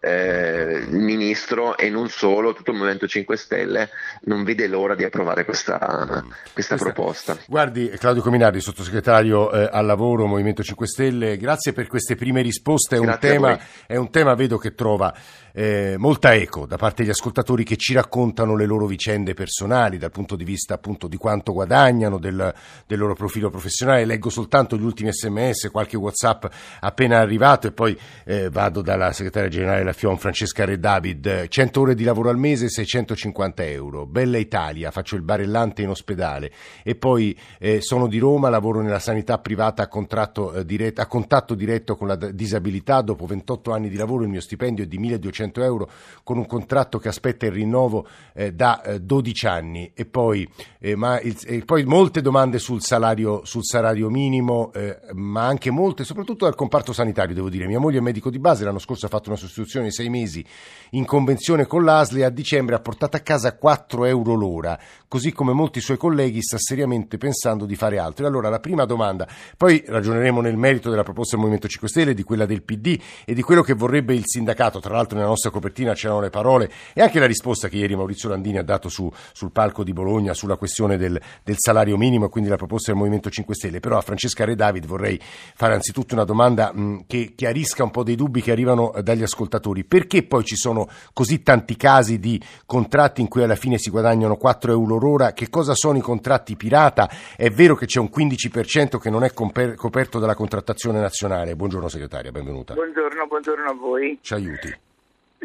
eh, 0.00 0.84
il 0.88 0.98
ministro 0.98 1.76
e 1.76 1.88
non 1.88 2.08
solo, 2.08 2.52
tutto 2.52 2.70
il 2.70 2.76
Movimento 2.76 3.06
5 3.06 3.36
Stelle 3.36 3.90
non 4.22 4.44
vede 4.44 4.66
l'ora 4.66 4.94
di 4.94 5.04
approvare 5.04 5.44
questa, 5.44 5.78
questa, 5.78 6.24
questa 6.52 6.76
proposta. 6.76 7.38
Guardi 7.46 7.88
Claudio 7.98 8.22
Cominardi, 8.22 8.60
sottosegretario 8.60 9.50
eh, 9.52 9.68
al 9.70 9.86
lavoro 9.86 10.26
Movimento 10.26 10.62
5 10.62 10.86
Stelle, 10.86 11.36
grazie 11.36 11.72
per 11.72 11.86
queste 11.86 12.14
prime 12.14 12.42
risposte, 12.42 12.96
è 12.96 12.98
un, 12.98 13.16
tema, 13.18 13.58
è 13.86 13.96
un 13.96 14.10
tema, 14.10 14.34
vedo 14.34 14.58
che 14.58 14.74
trova 14.74 15.14
eh, 15.52 15.96
molta 15.98 16.34
eco 16.34 16.66
da 16.66 16.76
parte 16.76 17.02
degli 17.02 17.10
ascoltatori 17.10 17.64
che 17.64 17.76
ci 17.76 17.92
raccontano 17.92 18.56
le 18.56 18.64
loro 18.64 18.86
vicende 18.86 19.34
personali 19.34 19.98
dal 19.98 20.10
punto 20.10 20.34
di 20.34 20.41
vista 20.44 20.74
appunto 20.74 21.08
di 21.08 21.16
quanto 21.16 21.52
guadagnano, 21.52 22.18
del, 22.18 22.54
del 22.86 22.98
loro 22.98 23.14
profilo 23.14 23.50
professionale. 23.50 24.04
Leggo 24.04 24.30
soltanto 24.30 24.76
gli 24.76 24.82
ultimi 24.82 25.12
sms, 25.12 25.70
qualche 25.70 25.96
whatsapp 25.96 26.44
appena 26.80 27.18
arrivato 27.18 27.66
e 27.66 27.72
poi 27.72 27.98
eh, 28.24 28.48
vado 28.50 28.82
dalla 28.82 29.12
segretaria 29.12 29.48
generale 29.48 29.78
della 29.78 29.92
FIOM 29.92 30.16
Francesca 30.16 30.64
Re 30.64 30.78
David. 30.78 31.48
100 31.48 31.80
ore 31.80 31.94
di 31.94 32.04
lavoro 32.04 32.30
al 32.30 32.38
mese, 32.38 32.68
650 32.68 33.64
euro. 33.64 34.06
Bella 34.06 34.38
Italia, 34.38 34.90
faccio 34.90 35.16
il 35.16 35.22
barellante 35.22 35.82
in 35.82 35.88
ospedale 35.88 36.50
e 36.82 36.94
poi 36.94 37.38
eh, 37.58 37.80
sono 37.80 38.06
di 38.06 38.18
Roma, 38.18 38.48
lavoro 38.48 38.80
nella 38.80 38.98
sanità 38.98 39.38
privata 39.38 39.88
a, 39.88 40.32
eh, 40.56 40.64
diretto, 40.64 41.00
a 41.00 41.06
contatto 41.06 41.54
diretto 41.54 41.96
con 41.96 42.08
la 42.08 42.16
disabilità. 42.16 43.00
Dopo 43.02 43.26
28 43.26 43.72
anni 43.72 43.88
di 43.88 43.96
lavoro 43.96 44.22
il 44.24 44.28
mio 44.28 44.40
stipendio 44.40 44.84
è 44.84 44.86
di 44.86 44.98
1200 44.98 45.62
euro 45.62 45.90
con 46.22 46.38
un 46.38 46.46
contratto 46.46 46.98
che 46.98 47.08
aspetta 47.08 47.46
il 47.46 47.52
rinnovo 47.52 48.06
eh, 48.34 48.52
da 48.52 48.98
12 49.00 49.46
eh, 49.46 49.48
anni 49.48 49.92
e 49.94 50.04
poi 50.04 50.31
poi, 50.32 50.48
eh, 50.78 50.96
ma 50.96 51.20
il, 51.20 51.36
e 51.44 51.62
poi 51.64 51.84
molte 51.84 52.22
domande 52.22 52.58
sul 52.58 52.80
salario, 52.80 53.44
sul 53.44 53.64
salario 53.64 54.08
minimo, 54.08 54.72
eh, 54.72 54.98
ma 55.12 55.46
anche 55.46 55.70
molte, 55.70 56.04
soprattutto 56.04 56.46
dal 56.46 56.54
comparto 56.54 56.94
sanitario, 56.94 57.34
devo 57.34 57.50
dire. 57.50 57.66
Mia 57.66 57.78
moglie 57.78 57.98
è 57.98 58.00
medico 58.00 58.30
di 58.30 58.38
base, 58.38 58.64
l'anno 58.64 58.78
scorso 58.78 59.06
ha 59.06 59.08
fatto 59.10 59.28
una 59.28 59.38
sostituzione 59.38 59.86
di 59.86 59.92
sei 59.92 60.08
mesi 60.08 60.44
in 60.90 61.04
convenzione 61.04 61.66
con 61.66 61.84
l'ASL 61.84 62.18
e 62.18 62.24
a 62.24 62.30
dicembre 62.30 62.74
ha 62.74 62.80
portato 62.80 63.16
a 63.16 63.20
casa 63.20 63.56
4 63.56 64.06
euro 64.06 64.34
l'ora, 64.34 64.78
così 65.06 65.32
come 65.32 65.52
molti 65.52 65.80
suoi 65.80 65.98
colleghi 65.98 66.40
sta 66.42 66.56
seriamente 66.58 67.18
pensando 67.18 67.66
di 67.66 67.76
fare 67.76 67.98
altro. 67.98 68.24
E 68.24 68.28
allora 68.28 68.48
la 68.48 68.60
prima 68.60 68.86
domanda, 68.86 69.28
poi 69.56 69.84
ragioneremo 69.86 70.40
nel 70.40 70.56
merito 70.56 70.88
della 70.88 71.02
proposta 71.02 71.32
del 71.32 71.40
Movimento 71.40 71.68
5 71.68 71.88
Stelle, 71.88 72.14
di 72.14 72.22
quella 72.22 72.46
del 72.46 72.62
PD 72.62 72.98
e 73.26 73.34
di 73.34 73.42
quello 73.42 73.62
che 73.62 73.74
vorrebbe 73.74 74.14
il 74.14 74.24
sindacato, 74.24 74.80
tra 74.80 74.94
l'altro 74.94 75.16
nella 75.16 75.28
nostra 75.28 75.50
copertina 75.50 75.92
c'erano 75.92 76.20
le 76.20 76.30
parole 76.30 76.70
e 76.94 77.02
anche 77.02 77.18
la 77.18 77.26
risposta 77.26 77.68
che 77.68 77.76
ieri 77.76 77.94
Maurizio 77.94 78.30
Landini 78.30 78.58
ha 78.58 78.64
dato 78.64 78.88
su, 78.88 79.10
sul 79.32 79.50
palco 79.50 79.84
di 79.84 79.92
Bologna 79.92 80.21
sulla 80.32 80.56
questione 80.56 80.96
del, 80.96 81.20
del 81.42 81.56
salario 81.58 81.96
minimo 81.96 82.26
e 82.26 82.28
quindi 82.28 82.48
la 82.48 82.56
proposta 82.56 82.90
del 82.90 83.00
Movimento 83.00 83.30
5 83.30 83.54
Stelle. 83.54 83.80
Però 83.80 83.98
a 83.98 84.00
Francesca 84.00 84.44
Re 84.44 84.54
David 84.54 84.86
vorrei 84.86 85.20
fare 85.20 85.74
anzitutto 85.74 86.14
una 86.14 86.24
domanda 86.24 86.72
mh, 86.72 87.04
che 87.06 87.32
chiarisca 87.34 87.82
un 87.82 87.90
po' 87.90 88.02
dei 88.02 88.14
dubbi 88.14 88.40
che 88.40 88.52
arrivano 88.52 88.94
eh, 88.94 89.02
dagli 89.02 89.22
ascoltatori. 89.22 89.84
Perché 89.84 90.22
poi 90.22 90.44
ci 90.44 90.56
sono 90.56 90.88
così 91.12 91.42
tanti 91.42 91.76
casi 91.76 92.18
di 92.18 92.40
contratti 92.64 93.20
in 93.20 93.28
cui 93.28 93.42
alla 93.42 93.56
fine 93.56 93.78
si 93.78 93.90
guadagnano 93.90 94.36
4 94.36 94.72
euro 94.72 94.98
l'ora? 94.98 95.32
Che 95.32 95.48
cosa 95.50 95.74
sono 95.74 95.98
i 95.98 96.02
contratti 96.02 96.56
pirata? 96.56 97.10
È 97.36 97.50
vero 97.50 97.74
che 97.74 97.86
c'è 97.86 97.98
un 97.98 98.10
15% 98.14 98.98
che 98.98 99.10
non 99.10 99.24
è 99.24 99.32
coperto 99.32 100.18
dalla 100.18 100.34
contrattazione 100.34 101.00
nazionale. 101.00 101.56
Buongiorno 101.56 101.88
segretaria, 101.88 102.30
benvenuta. 102.30 102.74
Buongiorno, 102.74 103.26
buongiorno 103.26 103.70
a 103.70 103.74
voi. 103.74 104.18
Ci 104.20 104.34
aiuti. 104.34 104.90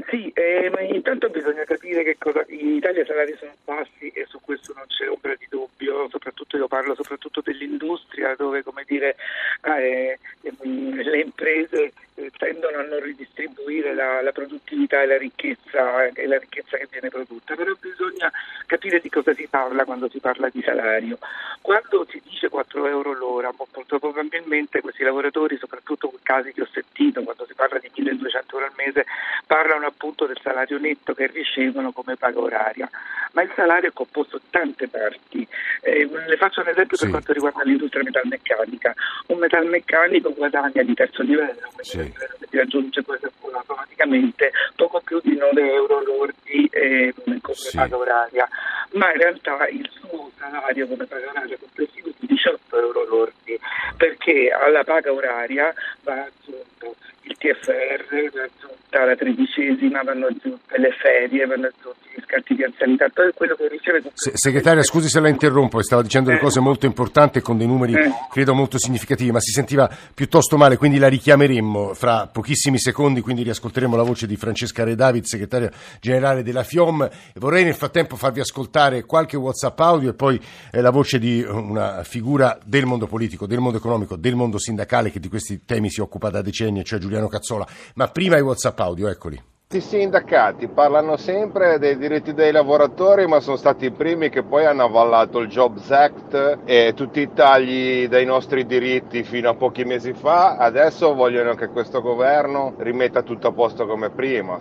Sì, 0.06 0.32
eh, 0.36 0.70
intanto 0.92 1.28
bisogna 1.30 1.64
capire 1.64 2.04
che 2.04 2.18
cosa, 2.20 2.46
in 2.50 2.76
Italia 2.76 3.02
i 3.02 3.06
salari 3.06 3.36
sono 3.38 3.56
bassi 3.66 4.10
e 4.10 4.26
su 4.28 4.40
questo 4.40 4.74
non 4.76 4.86
c'è 4.88 5.10
ombra 5.10 5.34
di 5.36 5.48
dubbio, 5.50 6.08
soprattutto 6.10 6.56
io 6.56 6.68
parlo 6.68 6.94
soprattutto 6.94 7.42
dell'industria 7.42 8.36
dove 8.36 8.64
dire, 8.86 9.16
eh, 9.64 10.18
le 10.42 11.20
imprese 11.20 11.94
eh, 12.16 12.32
tendono 12.38 12.80
a 12.80 12.84
non 12.84 13.00
ridistribuire 13.02 13.94
la, 13.94 14.22
la 14.22 14.32
produttività 14.32 15.02
e 15.02 15.06
la, 15.06 15.18
ricchezza, 15.18 16.06
e 16.08 16.26
la 16.26 16.40
ricchezza 16.40 16.78
che 16.78 16.88
viene 16.90 17.10
prodotta, 17.10 17.56
però 17.56 17.74
bisogna 17.80 18.32
capire 18.66 19.00
di 19.00 19.10
cosa 19.10 19.34
si 19.34 19.48
parla 19.48 19.86
quando 19.86 20.10
si 20.10 20.20
parla 20.20 20.50
di 20.50 20.62
salario. 20.62 21.20
Quando 21.62 22.08
si 22.10 22.22
dice 22.24 22.50
4 22.50 22.88
euro 22.88 23.14
l'ora, 23.14 23.54
molto 23.56 24.00
probabilmente 24.00 24.82
questi 24.82 25.04
lavoratori, 25.04 25.58
soprattutto 25.58 26.10
in 26.12 26.20
casi 26.24 26.54
che 26.54 26.62
ho 26.62 26.68
sentito, 26.72 27.22
quando 27.24 27.46
si 27.46 27.54
parla 27.54 27.78
di 27.78 27.92
1200 27.94 28.56
euro 28.56 28.66
al 28.66 28.74
mese, 28.78 29.06
parlano 29.46 29.87
appunto 29.88 30.26
del 30.26 30.40
salario 30.42 30.78
netto 30.78 31.14
che 31.14 31.28
ricevono 31.28 31.92
come 31.92 32.16
paga 32.16 32.40
oraria, 32.40 32.90
ma 33.34 33.42
il 33.42 33.52
salario 33.56 33.90
è 33.90 33.94
composto 33.94 34.38
da 34.38 34.60
tante 34.60 34.88
parti. 34.88 35.48
Eh, 35.82 36.08
le 36.08 36.38
faccio 36.38 36.62
un 36.62 36.68
esempio 36.68 36.98
sì. 36.98 37.04
per 37.04 37.12
quanto 37.12 37.34
riguarda 37.34 37.64
l'industria 37.64 38.04
metalmeccanica. 38.04 38.94
Un 39.28 39.38
metalmeccanico 39.40 40.34
guadagna 40.34 40.84
di 40.84 40.94
terzo 40.94 41.24
livello, 41.24 41.70
sì 41.82 42.14
si 42.50 42.58
raggiunge 42.58 43.04
questo 43.04 43.32
automaticamente 43.52 44.52
poco 44.76 45.02
più 45.02 45.20
di 45.24 45.36
9 45.36 45.74
euro 45.74 46.04
lordi 46.04 46.68
eh, 46.72 47.14
come 47.24 47.40
sì. 47.54 47.76
paga 47.76 47.98
oraria, 47.98 48.48
ma 48.94 49.12
in 49.12 49.18
realtà 49.18 49.68
il 49.68 49.90
suo 49.92 50.32
salario 50.38 50.88
come 50.88 51.06
paga 51.06 51.30
oraria 51.30 51.58
complessivo 51.58 52.10
è 52.10 52.14
di 52.20 52.28
18 52.28 52.80
euro 52.80 53.06
lordi, 53.06 53.60
perché 53.98 54.50
alla 54.50 54.84
paga 54.84 55.12
oraria 55.12 55.74
va 56.04 56.24
aggiunto 56.26 56.96
il 57.24 57.36
TFR, 57.38 58.32
va 58.34 58.44
aggiunta 58.44 59.06
la 59.06 59.16
tredicesima, 59.16 60.04
vanno 60.04 60.28
aggiunte 60.28 60.78
le 60.78 60.92
ferie, 60.92 61.46
vanno 61.46 61.68
aggiunti 61.68 62.08
gli 62.16 62.22
scatti 62.24 62.56
di 62.56 62.64
anzianità, 62.64 63.08
tutto 63.08 63.32
quello 63.36 63.56
che 63.56 63.68
riceve... 63.68 64.02
Se, 64.14 64.32
segretaria, 64.34 64.82
scusi 64.84 65.10
se 65.10 65.20
la 65.20 65.28
interrompo, 65.28 65.82
stava 65.82 66.02
dicendo 66.02 66.30
delle 66.30 66.40
eh. 66.40 66.44
cose 66.44 66.60
molto 66.60 66.86
importanti 66.86 67.42
con 67.42 67.58
dei 67.58 67.68
numeri 67.68 67.94
eh. 67.94 68.12
credo 68.32 68.54
molto 68.54 68.78
significativi, 68.78 69.32
ma 69.32 69.40
si 69.40 69.52
sentiva 69.52 69.90
piuttosto 70.14 70.56
male, 70.56 70.78
quindi 70.78 70.98
la 70.98 71.10
richiameremmo 71.10 71.94
fra 71.94 72.28
pochissimi 72.28 72.80
secondi, 72.80 73.22
quindi 73.22 73.44
riascolteremo 73.44 73.96
la 73.96 74.04
voce 74.04 74.26
di 74.26 74.38
Francesca 74.38 74.84
Re 74.84 74.96
David, 74.96 75.24
segretaria 75.26 75.72
generale 76.00 76.44
della 76.44 76.64
FIOM. 76.64 77.10
Vorrei 77.36 77.66
nel 77.66 77.76
frattempo 77.76 78.16
farvi 78.16 78.40
ascoltare 78.40 78.77
qualche 79.06 79.38
WhatsApp 79.38 79.80
audio 79.80 80.10
e 80.12 80.14
poi 80.14 80.40
eh, 80.72 80.82
la 80.82 80.92
voce 80.92 81.20
di 81.20 81.42
una 81.42 82.04
figura 82.04 82.58
del 82.64 82.86
mondo 82.86 83.08
politico, 83.08 83.48
del 83.48 83.60
mondo 83.60 83.78
economico, 83.78 84.16
del 84.16 84.36
mondo 84.36 84.60
sindacale 84.60 85.12
che 85.12 85.20
di 85.20 85.30
questi 85.30 85.66
temi 85.66 85.90
si 85.90 86.02
occupa 86.02 86.30
da 86.30 86.42
decenni, 86.42 86.84
cioè 86.84 87.00
Giuliano 87.00 87.28
Cazzola. 87.28 87.68
Ma 87.96 88.08
prima 88.08 88.38
i 88.38 88.42
WhatsApp 88.42 88.80
audio, 88.80 89.08
eccoli. 89.08 89.42
I 89.70 89.82
sindacati 89.82 90.70
parlano 90.70 91.18
sempre 91.18 91.78
dei 91.78 91.98
diritti 91.98 92.34
dei 92.34 92.54
lavoratori, 92.54 93.28
ma 93.28 93.42
sono 93.42 93.58
stati 93.58 93.88
i 93.88 93.92
primi 93.92 94.30
che 94.30 94.42
poi 94.44 94.66
hanno 94.66 94.86
avallato 94.86 95.40
il 95.40 95.50
Jobs 95.50 95.92
Act 95.92 96.60
e 96.64 96.94
tutti 96.96 97.20
i 97.20 97.34
tagli 97.34 98.08
dei 98.08 98.26
nostri 98.26 98.66
diritti 98.66 99.24
fino 99.24 99.50
a 99.50 99.56
pochi 99.56 99.84
mesi 99.84 100.14
fa. 100.14 100.56
Adesso 100.56 101.14
vogliono 101.14 101.54
che 101.56 101.68
questo 101.68 102.02
governo 102.02 102.76
rimetta 102.78 103.24
tutto 103.24 103.50
a 103.50 103.52
posto 103.52 103.86
come 103.86 104.10
prima. 104.10 104.58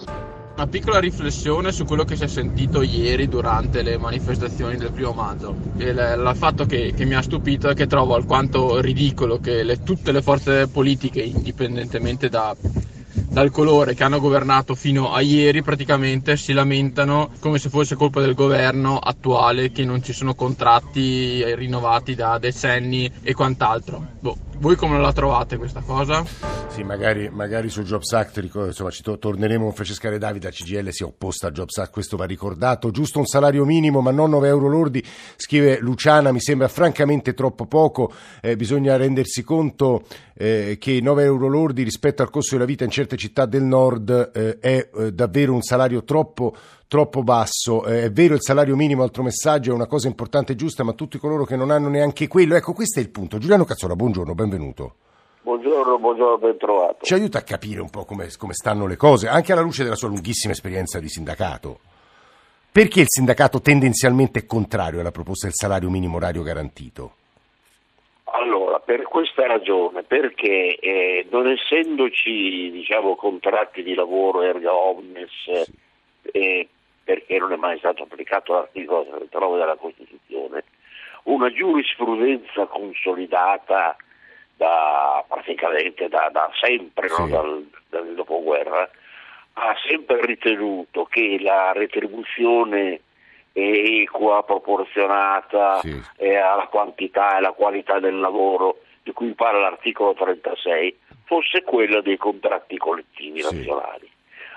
Una 0.58 0.68
piccola 0.68 0.98
riflessione 0.98 1.70
su 1.70 1.84
quello 1.84 2.04
che 2.04 2.16
si 2.16 2.24
è 2.24 2.28
sentito 2.28 2.80
ieri 2.80 3.28
durante 3.28 3.82
le 3.82 3.98
manifestazioni 3.98 4.78
del 4.78 4.90
primo 4.90 5.12
maggio. 5.12 5.54
Il, 5.76 5.88
il 5.88 6.32
fatto 6.34 6.64
che, 6.64 6.94
che, 6.96 7.04
mi 7.04 7.14
ha 7.14 7.20
stupito 7.20 7.68
è 7.68 7.74
che 7.74 7.86
trovo 7.86 8.14
alquanto 8.14 8.80
ridicolo 8.80 9.38
che 9.38 9.62
le, 9.62 9.82
tutte 9.82 10.12
le 10.12 10.22
forze 10.22 10.66
politiche, 10.68 11.20
indipendentemente 11.20 12.30
da, 12.30 12.56
dal 13.36 13.50
colore 13.50 13.92
che 13.92 14.02
hanno 14.02 14.18
governato 14.18 14.74
fino 14.74 15.12
a 15.12 15.20
ieri 15.20 15.60
praticamente 15.60 16.38
si 16.38 16.54
lamentano 16.54 17.32
come 17.38 17.58
se 17.58 17.68
fosse 17.68 17.94
colpa 17.94 18.22
del 18.22 18.32
governo 18.32 18.96
attuale 18.96 19.70
che 19.70 19.84
non 19.84 20.02
ci 20.02 20.14
sono 20.14 20.34
contratti 20.34 21.44
rinnovati 21.54 22.14
da 22.14 22.38
decenni 22.38 23.12
e 23.22 23.34
quant'altro. 23.34 24.12
Boh, 24.20 24.38
voi 24.58 24.76
come 24.76 24.98
la 24.98 25.12
trovate 25.12 25.56
questa 25.56 25.80
cosa? 25.80 26.24
Sì, 26.68 26.82
magari, 26.82 27.30
magari 27.30 27.68
su 27.68 27.82
Jobs 27.82 28.12
Act, 28.12 28.42
insomma, 28.66 28.90
ci 28.90 29.02
to- 29.02 29.18
torneremo 29.18 29.64
con 29.64 29.72
Francesca 29.72 30.16
Davide, 30.16 30.46
la 30.46 30.52
CGL 30.52 30.88
si 30.90 31.02
è 31.02 31.06
opposta 31.06 31.48
a 31.48 31.50
Jobs 31.50 31.76
Act, 31.78 31.92
questo 31.92 32.16
va 32.16 32.24
ricordato, 32.24 32.90
giusto 32.90 33.18
un 33.18 33.26
salario 33.26 33.64
minimo 33.64 34.00
ma 34.00 34.10
non 34.10 34.30
9 34.30 34.48
euro 34.48 34.68
lordi, 34.68 35.02
scrive 35.36 35.78
Luciana, 35.80 36.32
mi 36.32 36.40
sembra 36.40 36.68
francamente 36.68 37.34
troppo 37.34 37.66
poco, 37.66 38.12
eh, 38.42 38.56
bisogna 38.56 38.96
rendersi 38.96 39.42
conto 39.42 40.04
eh, 40.34 40.76
che 40.78 41.00
9 41.00 41.24
euro 41.24 41.48
lordi 41.48 41.82
rispetto 41.82 42.22
al 42.22 42.30
costo 42.30 42.54
della 42.54 42.66
vita 42.66 42.84
in 42.84 42.90
certe 42.90 43.16
città 43.16 43.46
del 43.46 43.62
nord 43.62 44.30
eh, 44.34 44.58
è 44.58 44.88
eh, 44.94 45.12
davvero 45.12 45.54
un 45.54 45.62
salario 45.62 46.04
troppo 46.04 46.54
troppo 46.88 47.22
basso. 47.22 47.84
Eh, 47.86 48.04
è 48.04 48.10
vero 48.10 48.34
il 48.34 48.42
salario 48.42 48.76
minimo, 48.76 49.02
altro 49.02 49.22
messaggio, 49.22 49.70
è 49.70 49.74
una 49.74 49.86
cosa 49.86 50.08
importante 50.08 50.52
e 50.52 50.56
giusta, 50.56 50.84
ma 50.84 50.92
tutti 50.92 51.18
coloro 51.18 51.44
che 51.44 51.56
non 51.56 51.70
hanno 51.70 51.88
neanche 51.88 52.28
quello, 52.28 52.54
ecco 52.54 52.72
questo 52.72 53.00
è 53.00 53.02
il 53.02 53.10
punto. 53.10 53.38
Giuliano 53.38 53.64
Cazzola, 53.64 53.96
buongiorno, 53.96 54.34
benvenuto. 54.34 54.94
Buongiorno, 55.42 55.98
buongiorno, 55.98 56.38
ben 56.38 56.56
trovato. 56.58 57.04
Ci 57.04 57.14
aiuta 57.14 57.38
a 57.38 57.42
capire 57.42 57.80
un 57.80 57.90
po' 57.90 58.04
come, 58.04 58.28
come 58.36 58.52
stanno 58.52 58.86
le 58.86 58.96
cose, 58.96 59.28
anche 59.28 59.52
alla 59.52 59.60
luce 59.60 59.84
della 59.84 59.94
sua 59.94 60.08
lunghissima 60.08 60.52
esperienza 60.52 60.98
di 60.98 61.08
sindacato. 61.08 61.78
Perché 62.72 63.00
il 63.00 63.06
sindacato 63.08 63.60
tendenzialmente 63.60 64.40
è 64.40 64.44
contrario 64.44 65.00
alla 65.00 65.12
proposta 65.12 65.46
del 65.46 65.54
salario 65.54 65.88
minimo 65.88 66.16
orario 66.16 66.42
garantito? 66.42 67.14
Allora, 68.24 68.80
per 68.80 69.04
questa 69.04 69.46
ragione, 69.46 70.02
perché 70.02 70.76
eh, 70.78 71.26
non 71.30 71.46
essendoci 71.46 72.70
diciamo, 72.72 73.14
contratti 73.14 73.82
di 73.82 73.94
lavoro 73.94 74.42
erga 74.42 74.74
omnes, 74.74 75.30
sì. 75.30 76.28
eh, 76.32 76.68
perché 77.06 77.38
non 77.38 77.52
è 77.52 77.56
mai 77.56 77.78
stato 77.78 78.02
applicato 78.02 78.54
l'articolo 78.54 79.04
39 79.04 79.58
della 79.58 79.76
Costituzione, 79.76 80.64
una 81.22 81.52
giurisprudenza 81.52 82.66
consolidata 82.66 83.96
da, 84.56 85.24
praticamente 85.28 86.08
da, 86.08 86.28
da 86.32 86.50
sempre, 86.60 87.08
sì. 87.08 87.20
no? 87.20 87.28
dal, 87.28 87.70
dal 87.90 88.12
dopoguerra, 88.14 88.90
ha 89.52 89.74
sempre 89.88 90.20
ritenuto 90.26 91.04
che 91.04 91.38
la 91.40 91.70
retribuzione 91.70 93.00
equa, 93.52 94.42
proporzionata 94.42 95.78
sì. 95.78 96.02
alla 96.18 96.66
quantità 96.66 97.34
e 97.34 97.36
alla 97.36 97.52
qualità 97.52 98.00
del 98.00 98.18
lavoro 98.18 98.80
di 99.04 99.12
cui 99.12 99.32
parla 99.34 99.60
l'articolo 99.60 100.12
36 100.12 100.98
fosse 101.22 101.62
quella 101.62 102.00
dei 102.00 102.16
contratti 102.16 102.76
collettivi 102.76 103.42
sì. 103.42 103.54
nazionali. 103.54 104.10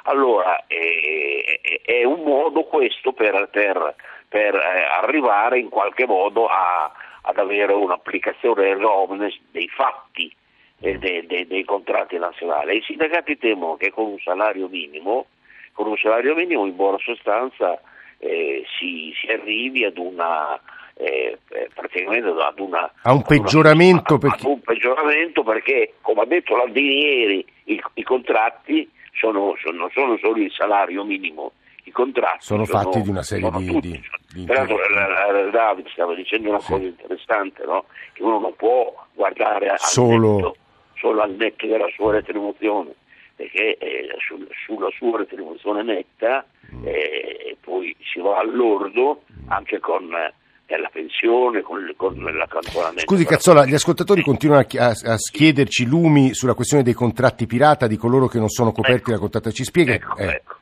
Allora 0.03 0.65
eh, 0.67 1.59
è 1.83 2.03
un 2.03 2.23
modo 2.23 2.63
questo 2.63 3.11
per, 3.11 3.49
per, 3.51 3.95
per 4.27 4.55
eh, 4.55 4.83
arrivare 5.01 5.59
in 5.59 5.69
qualche 5.69 6.05
modo 6.05 6.47
a, 6.47 6.91
ad 7.21 7.37
avere 7.37 7.73
un'applicazione 7.73 8.67
erronea 8.67 9.29
dei 9.51 9.67
fatti 9.67 10.33
eh, 10.81 10.97
dei, 10.97 11.25
dei, 11.25 11.45
dei 11.45 11.63
contratti 11.63 12.17
nazionali. 12.17 12.77
I 12.77 12.81
sindacati 12.81 13.37
temono 13.37 13.75
che 13.75 13.91
con 13.91 14.05
un 14.05 14.19
salario 14.19 14.67
minimo, 14.67 15.27
con 15.73 15.87
un 15.87 15.97
salario 15.97 16.35
minimo 16.35 16.65
in 16.65 16.75
buona 16.75 16.97
sostanza 16.99 17.79
eh, 18.19 18.63
si, 18.77 19.13
si, 19.19 19.27
arrivi 19.31 19.85
ad 19.85 19.97
una 19.97 20.59
eh, 20.95 21.37
eh 21.51 21.69
praticamente 21.73 22.27
ad 22.27 22.59
una 22.59 22.91
a 23.03 23.13
un 23.13 23.21
peggioramento 23.21 24.15
una, 24.15 24.29
perché... 24.29 24.47
un 24.47 24.59
peggioramento 24.59 25.43
perché 25.43 25.93
come 26.01 26.21
ha 26.21 26.25
detto 26.25 26.57
Landini 26.57 26.99
ieri 26.99 27.45
i, 27.65 27.81
i 27.93 28.03
contratti 28.03 28.89
sono, 29.19 29.53
sono, 29.61 29.89
sono 29.93 30.17
solo 30.17 30.37
il 30.41 30.51
salario 30.51 31.03
minimo 31.03 31.51
i 31.83 31.91
contratti 31.91 32.45
sono 32.45 32.65
fatti 32.65 33.01
di 33.01 33.09
una 33.09 33.23
serie 33.23 33.49
di, 33.51 33.65
tutti, 33.65 33.89
di, 33.89 34.01
di 34.33 34.45
Peraltro 34.45 34.77
la, 34.89 35.31
la, 35.31 35.49
David 35.49 35.87
stava 35.89 36.13
dicendo 36.13 36.49
una 36.49 36.59
Sì. 36.59 36.71
cosa 36.71 36.83
interessante, 36.85 37.63
no? 37.65 37.85
che 38.13 38.21
uno 38.23 38.39
non 38.39 38.55
può 38.55 38.93
guardare 39.13 39.69
al 39.69 39.79
Solo- 39.79 40.35
netto, 40.35 40.55
solo 40.97 41.21
al 41.21 41.31
netto 41.31 41.65
della 41.67 41.87
sua 41.95 42.11
retribuzione, 42.13 42.93
perché 43.35 43.77
eh, 43.77 44.09
sul- 44.19 44.47
sulla 44.65 44.89
sua 44.97 45.17
retribuzione 45.19 45.83
netta 45.83 46.45
Mm. 46.71 46.85
eh, 46.85 47.57
poi 47.61 47.95
si 48.13 48.19
va 48.19 48.37
all'ordo 48.37 49.23
anche 49.47 49.79
con 49.79 50.13
eh, 50.13 50.33
la 50.77 50.89
pensione, 50.91 51.61
con, 51.61 51.79
il- 51.79 51.93
con 51.95 52.15
l'accantonamento. 52.21 53.01
Scusi 53.01 53.25
Cazzola, 53.25 53.65
gli 53.65 53.73
ascoltatori 53.73 54.21
continuano 54.21 54.65
a, 54.77 54.85
a- 54.85 55.13
a 55.13 55.15
chiederci 55.17 55.85
lumi 55.85 56.33
sulla 56.33 56.53
questione 56.53 56.83
dei 56.83 56.93
contratti 56.93 57.45
pirata 57.47 57.87
di 57.87 57.97
coloro 57.97 58.27
che 58.27 58.37
non 58.39 58.49
sono 58.49 58.71
coperti 58.71 59.01
Ecco. 59.01 59.11
da 59.11 59.17
contratti. 59.19 59.51
Ci 59.53 59.63
spiega? 59.63 59.93
Ecco, 59.93 60.17
eh, 60.17 60.25
ecco. 60.27 60.55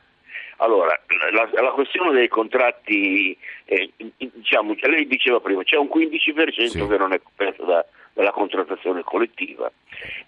Allora, 0.60 0.98
la, 1.32 1.48
la 1.62 1.70
questione 1.70 2.12
dei 2.12 2.26
contratti, 2.28 3.36
eh, 3.64 3.90
diciamo, 4.16 4.74
lei 4.80 5.06
diceva 5.06 5.38
prima, 5.40 5.62
c'è 5.62 5.76
un 5.76 5.88
15% 5.88 6.66
Sì. 6.68 6.86
che 6.86 6.96
non 6.98 7.12
è 7.12 7.20
coperto 7.22 7.64
da- 7.64 7.84
dalla 8.12 8.32
contrattazione 8.32 9.02
collettiva 9.04 9.70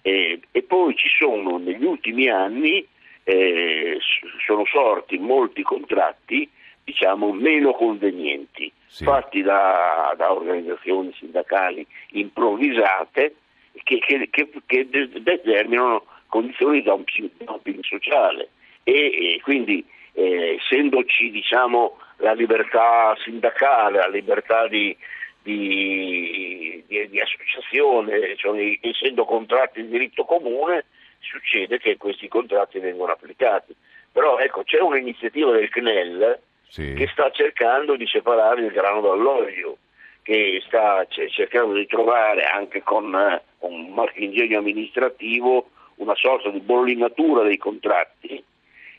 Eh, 0.01 0.39
e 0.51 0.63
poi 0.63 0.95
ci 0.95 1.09
sono 1.19 1.57
negli 1.57 1.83
ultimi 1.83 2.29
anni, 2.29 2.85
eh, 3.23 3.97
sono 4.45 4.63
sorti 4.65 5.17
molti 5.17 5.61
contratti, 5.63 6.49
diciamo, 6.83 7.31
meno 7.31 7.73
convenienti, 7.73 8.71
Sì. 8.87 9.03
fatti 9.03 9.41
da, 9.41 10.13
da 10.17 10.31
organizzazioni 10.33 11.13
sindacali 11.17 11.85
improvvisate 12.11 13.35
che, 13.83 13.99
che- 13.99 14.27
che- 14.29 14.49
che 14.65 14.89
de- 14.89 15.09
determinano 15.21 16.05
condizioni 16.27 16.79
di 16.79 16.83
dumping, 16.83 17.29
dumping 17.37 17.83
sociale 17.83 18.49
e, 18.83 18.93
e 19.35 19.39
quindi 19.43 19.85
eh, 20.13 20.57
essendoci 20.59 21.29
diciamo, 21.31 21.97
la 22.17 22.33
libertà 22.33 23.15
sindacale, 23.23 23.99
la 23.99 24.09
libertà 24.09 24.67
di, 24.67 24.95
di- 25.41 26.83
di- 26.87 27.09
di 27.09 27.19
associazione, 27.19 28.35
cioè, 28.35 28.77
essendo 28.81 29.25
contratti 29.25 29.81
di 29.81 29.89
diritto 29.89 30.25
comune, 30.25 30.85
succede 31.19 31.77
che 31.79 31.97
questi 31.97 32.27
contratti 32.27 32.79
vengono 32.79 33.11
applicati. 33.13 33.73
Però 34.11 34.37
ecco, 34.39 34.63
c'è 34.63 34.79
un'iniziativa 34.81 35.51
del 35.51 35.69
CNEL 35.69 36.39
sì. 36.71 36.93
che 36.93 37.07
sta 37.11 37.29
cercando 37.31 37.97
di 37.97 38.07
separare 38.07 38.61
il 38.61 38.71
grano 38.71 39.01
dall'olio, 39.01 39.77
che 40.23 40.63
sta 40.65 41.05
cercando 41.07 41.73
di 41.73 41.85
trovare 41.85 42.45
anche 42.45 42.81
con 42.81 43.13
eh, 43.13 43.41
un 43.59 43.89
marchingegno 43.89 44.59
amministrativo 44.59 45.69
una 45.95 46.15
sorta 46.15 46.49
di 46.49 46.61
bollinatura 46.61 47.43
dei 47.43 47.57
contratti, 47.57 48.41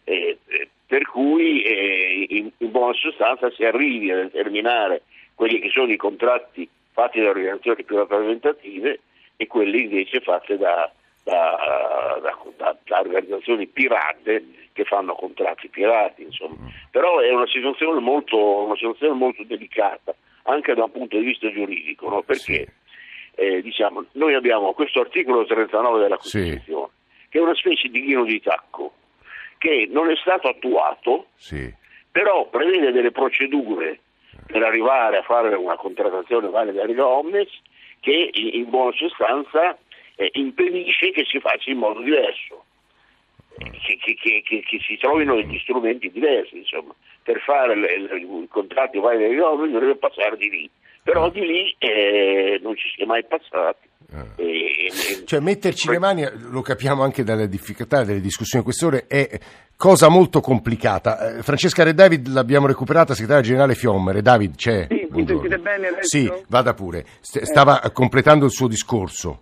eh, 0.05 0.39
eh, 0.47 0.69
per 0.87 1.07
cui 1.07 1.63
eh, 1.63 2.27
in, 2.29 2.51
in 2.59 2.71
buona 2.71 2.93
sostanza 2.93 3.51
si 3.51 3.65
arrivi 3.65 4.11
a 4.11 4.17
determinare 4.17 5.03
quelli 5.35 5.59
che 5.59 5.71
sono 5.71 5.91
i 5.91 5.97
contratti 5.97 6.69
fatti 6.93 7.21
da 7.21 7.31
organizzazioni 7.31 7.85
più 7.85 7.97
rappresentative 7.97 9.01
e 9.37 9.47
quelli 9.47 9.85
invece 9.85 10.21
fatti 10.21 10.59
da- 10.59 10.93
da- 11.25 12.21
da- 12.57 12.77
da 12.85 13.01
organizzazioni 13.01 13.67
pirate 13.67 14.45
che 14.73 14.85
fanno 14.85 15.15
contratti 15.15 15.69
pirati. 15.69 16.23
Insomma. 16.23 16.71
Però 16.91 17.19
è 17.21 17.31
una 17.33 17.47
situazione 17.47 18.01
molto, 18.01 18.37
una 18.65 18.77
situazione 18.77 19.15
molto 19.15 19.43
delicata 19.45 20.15
anche 20.45 20.75
da 20.75 20.85
un 20.85 20.91
punto 20.91 21.17
di 21.19 21.25
vista 21.25 21.51
giuridico, 21.53 22.09
no? 22.09 22.23
perché 22.23 22.67
eh, 23.37 23.63
diciamo, 23.63 24.07
noi 24.13 24.35
abbiamo 24.35 24.73
questo 24.73 25.01
articolo 25.01 25.45
39 25.45 26.01
della 26.01 26.17
Costituzione, 26.17 26.89
che 27.29 27.39
è 27.39 27.43
una 27.43 27.55
specie 27.55 27.89
di 27.89 28.03
ghino 28.03 28.25
di 28.25 28.41
tacco, 28.41 28.93
che 29.59 29.87
non 29.89 30.11
è 30.11 30.17
stato 30.17 30.49
attuato, 30.49 31.27
Sì. 31.37 31.73
però 32.11 32.49
prevede 32.49 32.91
delle 32.91 33.13
procedure 33.13 34.01
per 34.47 34.63
arrivare 34.65 35.19
a 35.19 35.23
fare 35.23 35.55
una 35.55 35.77
contrattazione 35.77 36.49
valida 36.49 36.85
riga 36.85 37.07
omnes 37.07 37.49
che 38.01 38.31
in 38.33 38.69
buona 38.69 38.91
sostanza 38.97 39.79
eh, 40.17 40.31
impedisce 40.33 41.13
che 41.13 41.25
si 41.25 41.39
faccia 41.39 41.71
in 41.71 41.79
modo 41.79 42.01
diverso, 42.01 42.65
che, 43.59 43.97
che- 43.97 44.15
che- 44.15 44.43
che- 44.45 44.63
che 44.63 44.79
si 44.87 44.97
trovino 44.99 45.35
degli 45.37 45.59
strumenti 45.59 46.11
diversi, 46.11 46.59
insomma, 46.59 46.95
per 47.23 47.41
fare 47.41 47.77
le- 47.77 47.99
le- 48.01 48.19
i 48.19 48.47
contratti 48.49 48.99
validi 48.99 49.27
riga 49.29 49.49
omnes 49.51 49.71
dovrebbe 49.73 49.97
passare 49.97 50.37
di 50.37 50.49
lì, 50.51 50.71
però 51.03 51.31
di 51.31 51.41
lì 51.41 51.75
eh, 51.79 52.59
non 52.63 52.77
ci 52.77 52.89
si 52.95 53.03
è 53.03 53.05
mai 53.07 53.25
passati. 53.25 53.89
E- 54.37 54.45
e- 54.45 55.25
Cioè 55.25 55.41
metterci 55.41 55.89
le 55.89 55.99
mani, 55.99 56.27
lo 56.51 56.61
capiamo 56.61 57.03
anche 57.03 57.23
dalle 57.25 57.49
difficoltà 57.49 58.05
delle 58.05 58.21
discussioni 58.21 58.63
in 58.65 58.71
quest'ore, 58.71 59.07
è 59.07 59.39
cosa 59.77 60.09
molto 60.09 60.41
complicata. 60.41 61.37
Eh, 61.39 61.43
Francesca 61.43 61.83
Re 61.83 61.95
David 61.95 62.29
l'abbiamo 62.29 62.67
recuperata, 62.67 63.15
segretaria 63.15 63.43
generale 63.43 63.75
Fiommere. 63.75 64.21
David 64.21 64.57
c'è? 64.57 64.87
Sì, 64.89 65.07
mi 65.11 65.27
sentite 65.27 65.59
bene 65.59 65.87
adesso? 65.89 66.19
Sì, 66.19 66.31
vada 66.49 66.75
pure. 66.75 67.05
St- 67.21 67.43
stava 67.43 67.81
completando 67.93 68.45
il 68.45 68.51
suo 68.51 68.69
discorso. 68.69 69.41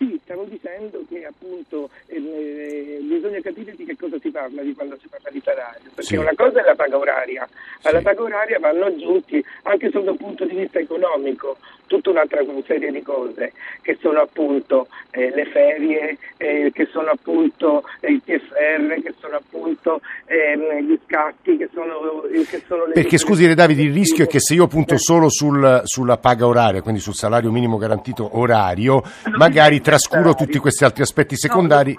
Sì, 0.00 0.18
stavo 0.24 0.44
dicendo 0.44 1.04
che 1.10 1.26
appunto 1.26 1.90
ehm, 2.06 2.24
eh, 2.26 2.98
bisogna 3.02 3.38
capire 3.42 3.74
di 3.76 3.84
che 3.84 3.98
cosa 3.98 4.16
si 4.18 4.30
parla 4.30 4.62
di 4.62 4.72
quando 4.72 4.96
si 4.98 5.08
parla 5.08 5.28
di 5.30 5.42
salario, 5.44 5.90
perché 5.94 6.14
Sì. 6.14 6.16
una 6.16 6.32
cosa 6.34 6.62
è 6.62 6.64
la 6.64 6.74
paga 6.74 6.96
oraria, 6.96 7.46
alla 7.82 7.98
Sì. 7.98 8.04
paga 8.04 8.22
oraria 8.22 8.58
vanno 8.58 8.86
aggiunti 8.86 9.44
anche 9.64 9.90
sotto 9.90 10.12
il 10.12 10.16
punto 10.16 10.46
di 10.46 10.56
vista 10.56 10.78
economico 10.78 11.58
tutta 11.86 12.10
un'altra 12.10 12.40
serie 12.66 12.92
di 12.92 13.02
cose 13.02 13.52
che 13.82 13.98
sono 14.00 14.20
appunto 14.20 14.86
eh, 15.10 15.28
le 15.34 15.44
ferie, 15.46 16.16
eh, 16.36 16.70
che 16.72 16.86
sono 16.92 17.10
appunto 17.10 17.82
il 18.02 18.22
TFR, 18.24 19.02
che 19.02 19.12
sono 19.20 19.36
appunto 19.36 20.00
ehm, 20.26 20.86
gli 20.86 20.96
scatti, 21.04 21.56
che 21.56 21.68
sono, 21.74 22.24
eh, 22.26 22.46
che 22.48 22.62
sono 22.66 22.86
le 22.86 22.92
Perché 22.92 23.18
scusi 23.18 23.44
Re 23.46 23.54
David, 23.54 23.80
il 23.80 23.92
rischio 23.92 24.24
è 24.24 24.28
che 24.28 24.38
se 24.38 24.54
io 24.54 24.68
punto 24.68 24.96
solo 24.98 25.28
sul- 25.28 25.80
sulla 25.84 26.16
paga 26.16 26.46
oraria, 26.46 26.80
quindi 26.80 27.00
sul 27.00 27.14
salario 27.14 27.50
minimo 27.50 27.76
garantito 27.76 28.38
orario, 28.38 29.02
magari 29.36 29.80
trascuro 29.90 30.34
tutti 30.34 30.58
questi 30.58 30.84
altri 30.84 31.02
aspetti 31.02 31.36
secondari. 31.36 31.98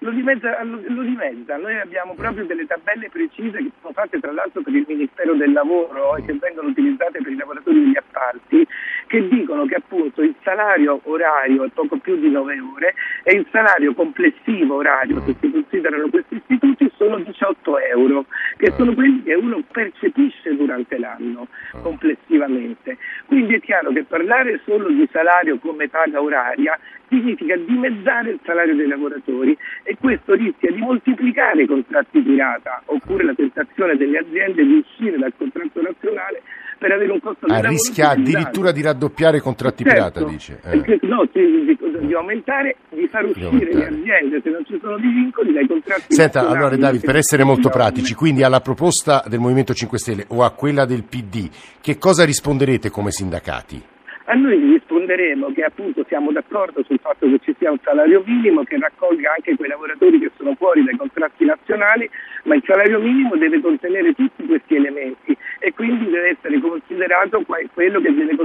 Lo 0.00 0.10
dimezza, 0.10 0.62
lo, 0.64 0.80
lo 0.84 1.02
dimezza. 1.02 1.56
Noi 1.56 1.78
abbiamo 1.78 2.14
proprio 2.14 2.44
delle 2.44 2.66
tabelle 2.66 3.08
precise 3.08 3.56
che 3.58 3.70
sono 3.80 3.94
fatte 3.94 4.18
tra 4.18 4.32
l'altro 4.32 4.60
per 4.60 4.74
il 4.74 4.84
Ministero 4.86 5.34
del 5.34 5.52
Lavoro 5.52 6.16
e 6.16 6.24
che 6.24 6.34
vengono 6.34 6.68
utilizzate 6.68 7.22
per 7.22 7.30
i 7.30 7.36
lavoratori 7.36 7.84
degli 7.84 7.96
appalti, 7.96 8.66
che 9.06 9.28
dicono 9.28 9.64
che 9.64 9.76
appunto 9.76 10.22
il 10.22 10.34
salario 10.42 11.00
orario 11.04 11.64
è 11.64 11.68
poco 11.72 11.98
più 11.98 12.18
di 12.18 12.30
9 12.30 12.60
ore 12.74 12.94
e 13.22 13.34
il 13.34 13.46
salario 13.52 13.94
complessivo 13.94 14.74
orario, 14.74 15.22
se 15.24 15.36
si 15.40 15.50
considerano 15.50 16.08
questi 16.08 16.34
istituti, 16.34 16.90
sono 16.96 17.18
18 17.18 17.78
euro, 17.78 18.26
che 18.56 18.72
sono 18.72 18.94
quelli 18.94 19.22
che 19.22 19.34
uno 19.34 19.62
percepisce 19.70 20.56
durante 20.56 20.98
l'anno 20.98 21.46
complessivamente. 21.80 22.98
Quindi 23.26 23.54
è 23.54 23.60
chiaro 23.60 23.92
che 23.92 24.02
parlare 24.02 24.60
solo 24.64 24.88
di 24.88 25.08
salario 25.12 25.58
come 25.58 25.88
paga 25.88 26.20
oraria 26.20 26.76
significa 27.18 27.56
dimezzare 27.56 28.30
il 28.30 28.40
salario 28.44 28.74
dei 28.74 28.86
lavoratori 28.88 29.56
e 29.84 29.96
questo 30.00 30.32
rischia 30.34 30.70
di 30.72 30.78
moltiplicare 30.80 31.62
i 31.62 31.66
contratti 31.66 32.20
pirata 32.20 32.82
oppure 32.86 33.24
la 33.24 33.34
tentazione 33.34 33.96
delle 33.96 34.18
aziende 34.18 34.64
di 34.64 34.74
uscire 34.84 35.18
dal 35.18 35.32
contratto 35.36 35.82
nazionale 35.82 36.40
per 36.78 36.90
avere 36.90 37.12
un 37.12 37.20
costo 37.20 37.46
Ah, 37.46 37.48
lavoro 37.54 37.68
rischia 37.68 38.10
addirittura 38.10 38.72
di 38.72 38.82
raddoppiare 38.82 39.36
i 39.36 39.40
contratti 39.40 39.84
Certo, 39.84 39.94
pirata, 40.10 40.24
dice. 40.24 40.58
Eh. 40.64 40.98
no, 41.02 41.28
di, 41.32 41.64
di- 41.64 41.78
di 42.06 42.14
aumentare, 42.14 42.76
di 42.88 43.06
far 43.06 43.24
uscire 43.24 43.72
le 43.72 43.84
aumentare. 43.86 43.86
aziende 44.16 44.40
se 44.42 44.50
non 44.50 44.64
ci 44.66 44.78
sono 44.82 44.96
dei 44.98 45.12
vincoli 45.12 45.52
dai 45.52 45.66
contratti 45.68 46.12
Senta, 46.14 46.48
allora 46.48 46.74
David, 46.76 47.04
per 47.04 47.14
essere 47.16 47.44
molto 47.44 47.68
pratici, 47.68 48.14
quindi 48.14 48.42
alla 48.42 48.60
proposta 48.60 49.22
del 49.28 49.38
Movimento 49.38 49.74
5 49.74 49.98
Stelle 49.98 50.24
o 50.28 50.42
a 50.42 50.50
quella 50.50 50.84
del 50.84 51.04
PD, 51.04 51.48
che 51.80 51.98
cosa 51.98 52.24
risponderete 52.24 52.90
come 52.90 53.12
sindacati? 53.12 53.80
A 54.24 54.34
noi 54.34 54.58
gli 54.58 54.80
risponderemo 55.02 55.52
che 55.52 55.64
appunto 55.64 56.04
siamo 56.06 56.30
d'accordo 56.32 56.82
sul 56.84 56.98
fatto 57.00 57.26
che 57.28 57.38
ci 57.42 57.54
sia 57.58 57.70
un 57.70 57.78
salario 57.82 58.22
minimo 58.24 58.62
che 58.64 58.78
raccolga 58.78 59.34
anche 59.34 59.56
quei 59.56 59.68
lavoratori 59.68 60.18
che 60.18 60.30
sono 60.36 60.54
fuori 60.54 60.84
dai 60.84 60.96
contratti 60.96 61.44
nazionali, 61.44 62.08
ma 62.44 62.54
il 62.54 62.62
salario 62.64 63.00
minimo 63.00 63.36
deve 63.36 63.60
contenere 63.60 64.14
tutti 64.14 64.46
questi 64.46 64.76
elementi 64.76 65.36
e 65.58 65.72
quindi 65.72 66.10
deve 66.10 66.30
essere 66.30 66.60
considerato 66.60 67.42
que- 67.42 67.68
quello 67.72 68.00
che 68.00 68.10
viene 68.10 68.36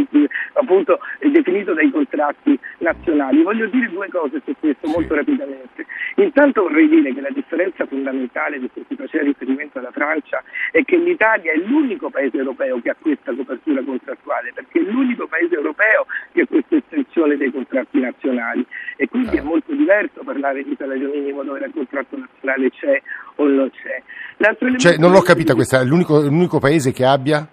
appunto 0.53 0.99
definito 1.19 1.73
dai 1.73 1.91
contratti 1.91 2.57
nazionali. 2.79 3.43
Voglio 3.43 3.67
dire 3.67 3.89
due 3.89 4.07
cose 4.09 4.41
su 4.43 4.53
questo 4.59 4.87
molto 4.87 5.15
rapidamente. 5.15 5.85
Intanto 6.15 6.63
vorrei 6.63 6.87
dire 6.87 7.13
che 7.13 7.21
la 7.21 7.29
differenza 7.29 7.85
fondamentale 7.85 8.59
di 8.59 8.69
cui 8.71 8.83
si 8.87 8.95
faceva 8.95 9.23
riferimento 9.23 9.77
alla 9.79 9.91
Francia 9.91 10.43
è 10.71 10.83
che 10.83 10.97
l'Italia 10.97 11.51
è 11.51 11.57
l'unico 11.57 12.09
paese 12.09 12.37
europeo 12.37 12.81
che 12.81 12.89
ha 12.89 12.95
questa 12.99 13.33
copertura 13.33 13.81
contrattuale, 13.83 14.51
perché 14.53 14.79
è 14.79 14.83
l'unico 14.83 15.27
paese 15.27 15.55
europeo 15.55 16.06
che 16.37 16.43
ha 16.43 16.47
questa 16.47 16.75
estensione 16.75 17.37
dei 17.37 17.51
contratti 17.51 17.99
nazionali 17.99 18.65
e 18.95 19.07
quindi 19.07 19.37
è 19.37 19.41
molto 19.41 19.73
diverso 19.73 20.21
parlare 20.23 20.63
di 20.63 20.75
salario 20.77 21.09
minimo 21.09 21.43
dove 21.43 21.65
il 21.65 21.71
contratto 21.73 22.17
nazionale 22.17 22.69
c'è 22.69 23.01
o 23.35 23.47
non 23.47 23.71
c'è. 23.71 24.77
Cioè, 24.77 24.97
non 24.97 25.11
l'ho 25.11 25.21
capita 25.21 25.55
questa, 25.55 25.81
è 25.81 25.83
l'unico, 25.83 26.19
l'unico 26.21 26.59
paese 26.59 26.91
che 26.91 27.05
abbia? 27.05 27.47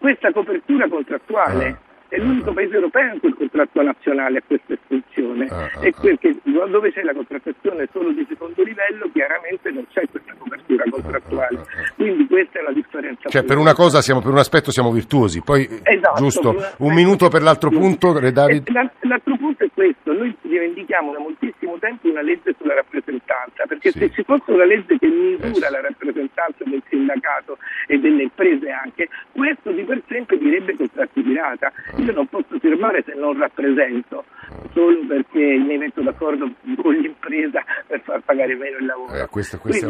questa 0.00 0.32
copertura 0.32 0.88
contrattuale. 0.88 1.68
Ah. 1.68 1.88
È 2.08 2.18
l'unico 2.18 2.52
paese 2.52 2.74
europeo 2.74 3.12
in 3.12 3.20
cui 3.20 3.28
il 3.28 3.36
contratto 3.36 3.82
nazionale 3.82 4.38
ha 4.38 4.42
questa 4.44 4.72
estensione 4.72 5.00
Ah, 5.48 5.70
ah, 5.74 5.86
e 5.86 5.92
perché 6.00 6.36
dove 6.42 6.92
c'è 6.92 7.02
la 7.02 7.12
contrattazione 7.12 7.88
solo 7.92 8.10
di 8.10 8.26
secondo 8.28 8.62
livello 8.62 9.08
chiaramente 9.12 9.70
non 9.70 9.86
c'è 9.92 10.08
questa 10.10 10.34
copertura 10.76 11.20
contrattuale. 11.20 11.58
ah, 11.58 11.92
Quindi 11.96 12.26
questa 12.26 12.58
è 12.58 12.62
una 12.62 12.72
differenza. 12.72 13.28
Cioè 13.28 13.44
per 13.44 13.56
una 13.56 13.74
cosa 13.74 14.00
siamo, 14.00 14.20
per 14.20 14.30
un 14.30 14.38
aspetto 14.38 14.70
siamo 14.70 14.92
virtuosi, 14.92 15.42
poi 15.42 15.68
esatto, 15.82 16.18
giusto, 16.22 16.54
un 16.78 16.94
minuto 16.94 17.28
per 17.28 17.42
l'altro 17.42 17.70
punto, 17.70 18.12
David. 18.12 18.70
L'altro 18.70 19.36
punto 19.36 19.64
è 19.64 19.68
questo, 19.72 20.12
noi 20.12 20.34
rivendichiamo 20.42 21.12
da 21.12 21.18
moltissimo 21.18 21.78
tempo 21.78 22.08
una 22.08 22.22
legge 22.22 22.54
sulla 22.58 22.74
rappresentanza, 22.74 23.64
perché 23.66 23.90
sì. 23.90 23.98
se 23.98 24.10
ci 24.10 24.22
fosse 24.22 24.50
una 24.50 24.64
legge 24.64 24.98
che 24.98 25.06
misura 25.06 25.68
eh, 25.68 25.70
la 25.70 25.80
rappresentanza 25.80 26.64
del 26.64 26.82
sindacato 26.88 27.58
e 27.86 27.98
delle 27.98 28.22
imprese 28.22 28.70
anche, 28.70 29.08
questo 29.32 29.70
di 29.70 29.82
per 29.82 30.02
sé 30.08 30.18
impedirebbe 30.18 30.76
contratti 30.76 31.22
pirata. 31.22 31.72
Io 31.96 32.12
non 32.12 32.26
posso 32.26 32.58
firmare 32.58 33.02
se 33.06 33.14
non 33.14 33.38
rappresento, 33.38 34.24
solo 34.72 35.06
perché 35.06 35.38
mi 35.38 35.76
metto 35.78 36.02
d'accordo 36.02 36.50
con 36.80 36.94
l'impresa 36.94 37.62
per 37.86 38.00
far 38.02 38.22
pagare 38.24 38.54
meno 38.54 38.78
il 38.78 38.86
lavoro. 38.86 39.12
Eh, 39.12 39.26
questa, 39.28 39.58
questa, 39.58 39.86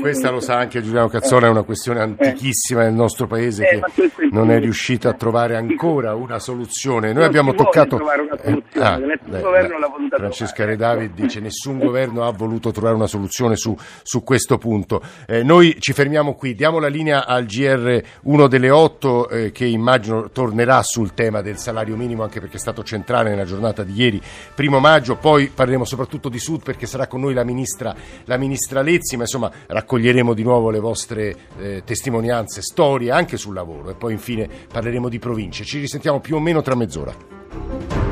questa 0.00 0.30
lo 0.30 0.40
sa 0.40 0.56
anche 0.56 0.82
Giuliano 0.82 1.08
Cazzone, 1.08 1.46
è 1.46 1.50
una 1.50 1.62
questione 1.62 2.00
antichissima 2.00 2.82
nel 2.82 2.94
nostro 2.94 3.26
paese 3.26 3.68
eh, 3.68 3.80
che 3.94 4.10
non 4.30 4.50
è 4.50 4.58
riuscita 4.58 5.10
a 5.10 5.14
trovare 5.14 5.56
ancora 5.56 6.14
una 6.14 6.38
soluzione. 6.38 7.08
Noi 7.08 7.14
non 7.16 7.24
abbiamo 7.24 7.54
toccato... 7.54 7.98
Eh, 8.42 8.62
ah, 8.78 9.00
Francesca 10.10 10.64
Redavid 10.64 11.12
dice 11.14 11.40
nessun 11.40 11.78
governo 11.78 12.24
ha 12.24 12.32
voluto 12.32 12.70
trovare 12.70 12.94
una 12.94 13.06
soluzione 13.06 13.56
su, 13.56 13.76
su 14.02 14.22
questo 14.22 14.58
punto. 14.58 15.02
Eh, 15.26 15.42
noi 15.42 15.76
ci 15.80 15.92
fermiamo 15.92 16.34
qui, 16.34 16.54
diamo 16.54 16.78
la 16.78 16.88
linea 16.88 17.26
al 17.26 17.44
GR 17.44 18.02
1 18.22 18.48
delle 18.48 18.70
8 18.70 19.28
eh, 19.28 19.52
che 19.52 19.64
immagino 19.64 20.30
tornerà 20.30 20.82
sul 20.82 21.14
tema 21.14 21.40
del 21.40 21.58
salario 21.58 21.96
minimo 21.96 22.22
anche 22.22 22.40
perché 22.40 22.56
è 22.56 22.60
stato 22.60 22.82
centrale 22.82 23.30
nella 23.30 23.44
giornata 23.44 23.82
di 23.82 23.92
ieri, 24.14 24.22
primo 24.54 24.78
maggio, 24.78 25.16
poi 25.16 25.48
parleremo 25.48 25.84
soprattutto 25.84 26.28
di 26.28 26.38
Sud 26.38 26.62
perché 26.62 26.86
sarà 26.86 27.06
con 27.06 27.20
noi 27.20 27.34
la 27.34 27.44
ministra, 27.44 27.94
la 28.24 28.36
ministra 28.36 28.82
Lezzi, 28.82 29.16
ma 29.16 29.22
insomma 29.22 29.50
raccoglieremo 29.66 30.34
di 30.34 30.42
nuovo 30.42 30.70
le 30.70 30.80
vostre 30.80 31.36
eh, 31.58 31.82
testimonianze, 31.84 32.62
storie 32.62 33.10
anche 33.10 33.36
sul 33.36 33.54
lavoro 33.54 33.90
e 33.90 33.94
poi 33.94 34.12
infine 34.12 34.48
parleremo 34.70 35.08
di 35.08 35.18
province. 35.18 35.64
Ci 35.64 35.80
risentiamo 35.80 36.20
più 36.20 36.36
o 36.36 36.40
meno 36.40 36.62
tra 36.62 36.74
mezz'ora. 36.74 38.03